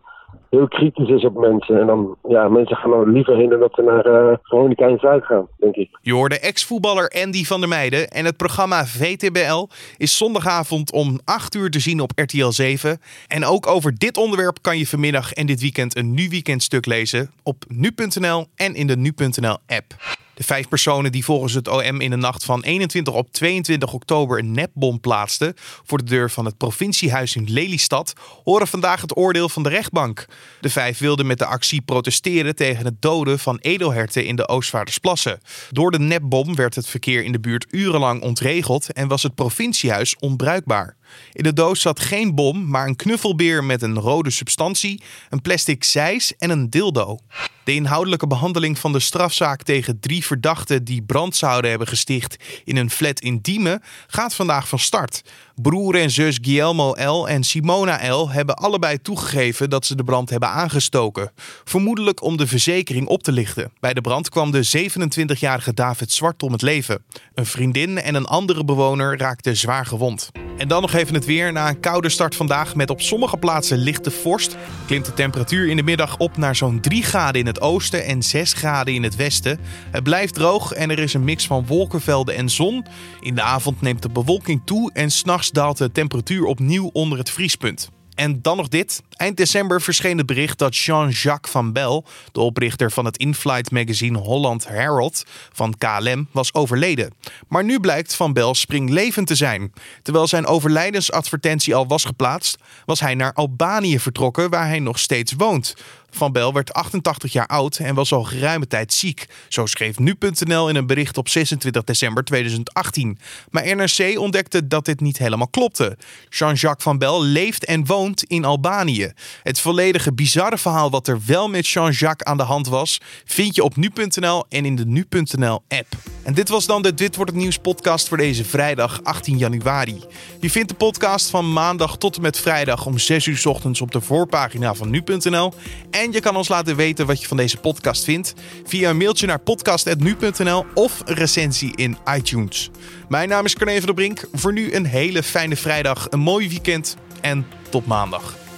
heel 0.49 0.67
kritisch 0.67 1.09
is 1.09 1.25
op 1.25 1.37
mensen. 1.37 1.79
En 1.79 1.87
dan, 1.87 2.15
ja, 2.27 2.47
mensen 2.47 2.77
gaan 2.77 2.93
er 2.93 3.09
liever 3.11 3.35
heen 3.35 3.49
dan 3.49 3.59
dat 3.59 3.73
ze 3.73 3.81
naar 3.81 4.07
uh, 4.07 4.37
Veronica 4.43 4.85
in 4.85 4.97
Zuid 4.99 5.25
gaan, 5.25 5.47
denk 5.57 5.75
ik. 5.75 5.97
Je 6.01 6.13
hoorde 6.13 6.39
ex-voetballer 6.39 7.09
Andy 7.23 7.43
van 7.43 7.59
der 7.59 7.69
Meijden. 7.69 8.07
En 8.07 8.25
het 8.25 8.37
programma 8.37 8.85
VTBL 8.85 9.67
is 9.97 10.17
zondagavond 10.17 10.91
om 10.91 11.19
8 11.25 11.55
uur 11.55 11.69
te 11.69 11.79
zien 11.79 11.99
op 11.99 12.11
RTL 12.15 12.49
7. 12.49 12.99
En 13.27 13.45
ook 13.45 13.67
over 13.67 13.97
dit 13.97 14.17
onderwerp 14.17 14.57
kan 14.61 14.77
je 14.77 14.87
vanmiddag 14.87 15.33
en 15.33 15.45
dit 15.45 15.61
weekend 15.61 15.97
een 15.97 16.13
Nu 16.13 16.29
Weekend 16.29 16.63
stuk 16.63 16.85
lezen 16.85 17.31
op 17.43 17.63
nu.nl 17.67 18.45
en 18.55 18.75
in 18.75 18.87
de 18.87 18.97
nu.nl 18.97 19.57
app. 19.67 19.95
De 20.39 20.45
vijf 20.45 20.67
personen 20.67 21.11
die 21.11 21.23
volgens 21.23 21.53
het 21.53 21.67
OM 21.67 22.01
in 22.01 22.09
de 22.09 22.15
nacht 22.15 22.45
van 22.45 22.61
21 22.61 23.13
op 23.13 23.31
22 23.31 23.93
oktober 23.93 24.39
een 24.39 24.51
nepbom 24.51 24.99
plaatsten 24.99 25.53
voor 25.57 25.97
de 25.97 26.03
deur 26.03 26.29
van 26.29 26.45
het 26.45 26.57
provinciehuis 26.57 27.35
in 27.35 27.51
Lelystad, 27.51 28.13
horen 28.43 28.67
vandaag 28.67 29.01
het 29.01 29.17
oordeel 29.17 29.49
van 29.49 29.63
de 29.63 29.69
rechtbank. 29.69 30.25
De 30.61 30.69
vijf 30.69 30.97
wilden 30.99 31.25
met 31.25 31.39
de 31.39 31.45
actie 31.45 31.81
protesteren 31.81 32.55
tegen 32.55 32.85
het 32.85 33.01
doden 33.01 33.39
van 33.39 33.57
edelherten 33.61 34.25
in 34.25 34.35
de 34.35 34.47
Oostvaardersplassen. 34.47 35.39
Door 35.69 35.91
de 35.91 35.99
nepbom 35.99 36.55
werd 36.55 36.75
het 36.75 36.87
verkeer 36.87 37.23
in 37.23 37.31
de 37.31 37.39
buurt 37.39 37.65
urenlang 37.69 38.21
ontregeld 38.21 38.93
en 38.93 39.07
was 39.07 39.23
het 39.23 39.35
provinciehuis 39.35 40.15
onbruikbaar. 40.19 40.97
In 41.33 41.43
de 41.43 41.53
doos 41.53 41.81
zat 41.81 41.99
geen 41.99 42.35
bom, 42.35 42.67
maar 42.67 42.87
een 42.87 42.95
knuffelbeer 42.95 43.63
met 43.63 43.81
een 43.81 43.99
rode 43.99 44.29
substantie, 44.29 45.01
een 45.29 45.41
plastic 45.41 45.83
zeis 45.83 46.35
en 46.37 46.49
een 46.49 46.69
dildo. 46.69 47.19
De 47.63 47.75
inhoudelijke 47.75 48.27
behandeling 48.27 48.79
van 48.79 48.91
de 48.91 48.99
strafzaak 48.99 49.63
tegen 49.63 49.99
drie 49.99 50.25
verdachten 50.25 50.83
die 50.83 51.01
brand 51.01 51.35
zouden 51.35 51.69
hebben 51.69 51.87
gesticht 51.87 52.37
in 52.63 52.77
een 52.77 52.89
flat 52.89 53.19
in 53.19 53.39
Diemen 53.41 53.81
gaat 54.07 54.35
vandaag 54.35 54.67
van 54.67 54.79
start. 54.79 55.21
Broer 55.55 55.95
en 55.95 56.11
zus 56.11 56.37
Guillermo 56.41 56.93
L. 56.93 57.27
en 57.27 57.43
Simona 57.43 58.09
L. 58.09 58.29
hebben 58.29 58.55
allebei 58.55 59.01
toegegeven 59.01 59.69
dat 59.69 59.85
ze 59.85 59.95
de 59.95 60.03
brand 60.03 60.29
hebben 60.29 60.49
aangestoken. 60.49 61.31
Vermoedelijk 61.63 62.23
om 62.23 62.37
de 62.37 62.47
verzekering 62.47 63.07
op 63.07 63.23
te 63.23 63.31
lichten. 63.31 63.71
Bij 63.79 63.93
de 63.93 64.01
brand 64.01 64.29
kwam 64.29 64.51
de 64.51 64.89
27-jarige 64.89 65.73
David 65.73 66.11
Zwart 66.11 66.43
om 66.43 66.51
het 66.51 66.61
leven. 66.61 67.03
Een 67.33 67.45
vriendin 67.45 67.97
en 67.97 68.15
een 68.15 68.25
andere 68.25 68.65
bewoner 68.65 69.17
raakten 69.17 69.57
zwaar 69.57 69.85
gewond. 69.85 70.31
En 70.57 70.67
dan 70.67 70.81
nog 70.81 70.91
even 70.99 71.13
het 71.13 71.25
weer. 71.25 71.51
Na 71.51 71.69
een 71.69 71.79
koude 71.79 72.09
start 72.09 72.35
vandaag 72.35 72.75
met 72.75 72.89
op 72.89 73.01
sommige 73.01 73.37
plaatsen 73.37 73.77
lichte 73.77 74.11
vorst... 74.11 74.57
klimt 74.85 75.05
de 75.05 75.13
temperatuur 75.13 75.67
in 75.67 75.75
de 75.75 75.83
middag 75.83 76.17
op 76.17 76.37
naar 76.37 76.55
zo'n 76.55 76.79
3 76.79 77.03
graden 77.03 77.41
in 77.41 77.47
het 77.47 77.61
oosten 77.61 78.05
en 78.05 78.23
6 78.23 78.53
graden 78.53 78.93
in 78.93 79.03
het 79.03 79.15
westen. 79.15 79.59
Het 79.91 80.03
blijft 80.03 80.33
droog 80.33 80.71
en 80.71 80.89
er 80.89 80.99
is 80.99 81.13
een 81.13 81.23
mix 81.23 81.47
van 81.47 81.65
wolkenvelden 81.65 82.35
en 82.35 82.49
zon. 82.49 82.85
In 83.19 83.35
de 83.35 83.41
avond 83.41 83.81
neemt 83.81 84.01
de 84.01 84.09
bewolking 84.09 84.61
toe 84.65 84.91
en 84.93 85.11
s'nachts 85.11 85.51
daalt 85.51 85.77
de 85.77 85.91
temperatuur 85.91 86.45
opnieuw 86.45 86.89
onder 86.93 87.17
het 87.17 87.29
vriespunt. 87.29 87.89
En 88.19 88.41
dan 88.41 88.57
nog 88.57 88.67
dit. 88.67 89.03
Eind 89.15 89.37
december 89.37 89.81
verscheen 89.81 90.17
het 90.17 90.25
bericht 90.25 90.57
dat 90.57 90.77
Jean-Jacques 90.77 91.51
Van 91.51 91.73
Bel, 91.73 92.05
de 92.31 92.39
oprichter 92.39 92.91
van 92.91 93.05
het 93.05 93.17
in-flight 93.17 93.71
magazine 93.71 94.17
Holland 94.17 94.67
Herald 94.67 95.23
van 95.51 95.75
KLM, 95.77 96.27
was 96.31 96.53
overleden. 96.53 97.13
Maar 97.47 97.63
nu 97.63 97.79
blijkt 97.79 98.15
Van 98.15 98.33
Bel 98.33 98.55
springlevend 98.55 99.27
te 99.27 99.35
zijn. 99.35 99.73
Terwijl 100.01 100.27
zijn 100.27 100.45
overlijdensadvertentie 100.45 101.75
al 101.75 101.87
was 101.87 102.03
geplaatst, 102.03 102.57
was 102.85 102.99
hij 102.99 103.15
naar 103.15 103.33
Albanië 103.33 103.99
vertrokken, 103.99 104.49
waar 104.49 104.67
hij 104.67 104.79
nog 104.79 104.99
steeds 104.99 105.33
woont. 105.37 105.75
Van 106.11 106.31
Bel 106.31 106.53
werd 106.53 106.73
88 106.73 107.33
jaar 107.33 107.47
oud 107.47 107.77
en 107.77 107.95
was 107.95 108.11
al 108.11 108.23
geruime 108.23 108.67
tijd 108.67 108.93
ziek. 108.93 109.25
Zo 109.47 109.65
schreef 109.65 109.99
nu.nl 109.99 110.69
in 110.69 110.75
een 110.75 110.87
bericht 110.87 111.17
op 111.17 111.29
26 111.29 111.83
december 111.83 112.23
2018. 112.23 113.19
Maar 113.49 113.75
NRC 113.75 114.19
ontdekte 114.19 114.67
dat 114.67 114.85
dit 114.85 114.99
niet 114.99 115.17
helemaal 115.17 115.47
klopte. 115.47 115.97
Jean-Jacques 116.29 116.83
Van 116.83 116.97
Bel 116.97 117.23
leeft 117.23 117.65
en 117.65 117.85
woont 117.85 118.23
in 118.23 118.45
Albanië. 118.45 119.11
Het 119.43 119.59
volledige 119.59 120.13
bizarre 120.13 120.57
verhaal 120.57 120.89
wat 120.89 121.07
er 121.07 121.21
wel 121.25 121.49
met 121.49 121.67
Jean-Jacques 121.67 122.27
aan 122.27 122.37
de 122.37 122.43
hand 122.43 122.67
was, 122.67 123.01
vind 123.25 123.55
je 123.55 123.63
op 123.63 123.75
nu.nl 123.75 124.45
en 124.49 124.65
in 124.65 124.75
de 124.75 124.85
nu.nl 124.85 125.63
app. 125.67 125.87
En 126.23 126.33
dit 126.33 126.49
was 126.49 126.65
dan 126.65 126.81
de 126.81 126.93
Dit 126.93 127.15
wordt 127.15 127.31
het 127.31 127.39
nieuws 127.39 127.57
podcast 127.57 128.07
voor 128.07 128.17
deze 128.17 128.45
vrijdag 128.45 129.03
18 129.03 129.37
januari. 129.37 130.03
Je 130.39 130.49
vindt 130.49 130.69
de 130.69 130.75
podcast 130.75 131.29
van 131.29 131.53
maandag 131.53 131.97
tot 131.97 132.15
en 132.15 132.21
met 132.21 132.39
vrijdag 132.39 132.85
om 132.85 132.97
6 132.97 133.25
uur 133.25 133.41
ochtends 133.47 133.81
op 133.81 133.91
de 133.91 134.01
voorpagina 134.01 134.73
van 134.73 134.89
nu.nl. 134.89 135.53
En 135.99 136.11
je 136.11 136.19
kan 136.19 136.35
ons 136.35 136.47
laten 136.47 136.75
weten 136.75 137.05
wat 137.05 137.21
je 137.21 137.27
van 137.27 137.37
deze 137.37 137.57
podcast 137.57 138.03
vindt 138.03 138.33
via 138.65 138.89
een 138.89 138.97
mailtje 138.97 139.27
naar 139.27 139.39
podcast.nu.nl 139.39 140.65
of 140.73 141.01
een 141.05 141.15
recensie 141.15 141.71
in 141.75 141.97
iTunes. 142.15 142.69
Mijn 143.09 143.29
naam 143.29 143.45
is 143.45 143.55
Carne 143.55 143.75
van 143.75 143.85
der 143.85 143.93
Brink. 143.93 144.27
Voor 144.33 144.53
nu 144.53 144.73
een 144.73 144.85
hele 144.85 145.23
fijne 145.23 145.55
vrijdag, 145.55 146.07
een 146.09 146.19
mooi 146.19 146.49
weekend 146.49 146.95
en 147.21 147.45
tot 147.69 147.85
maandag. 147.85 148.48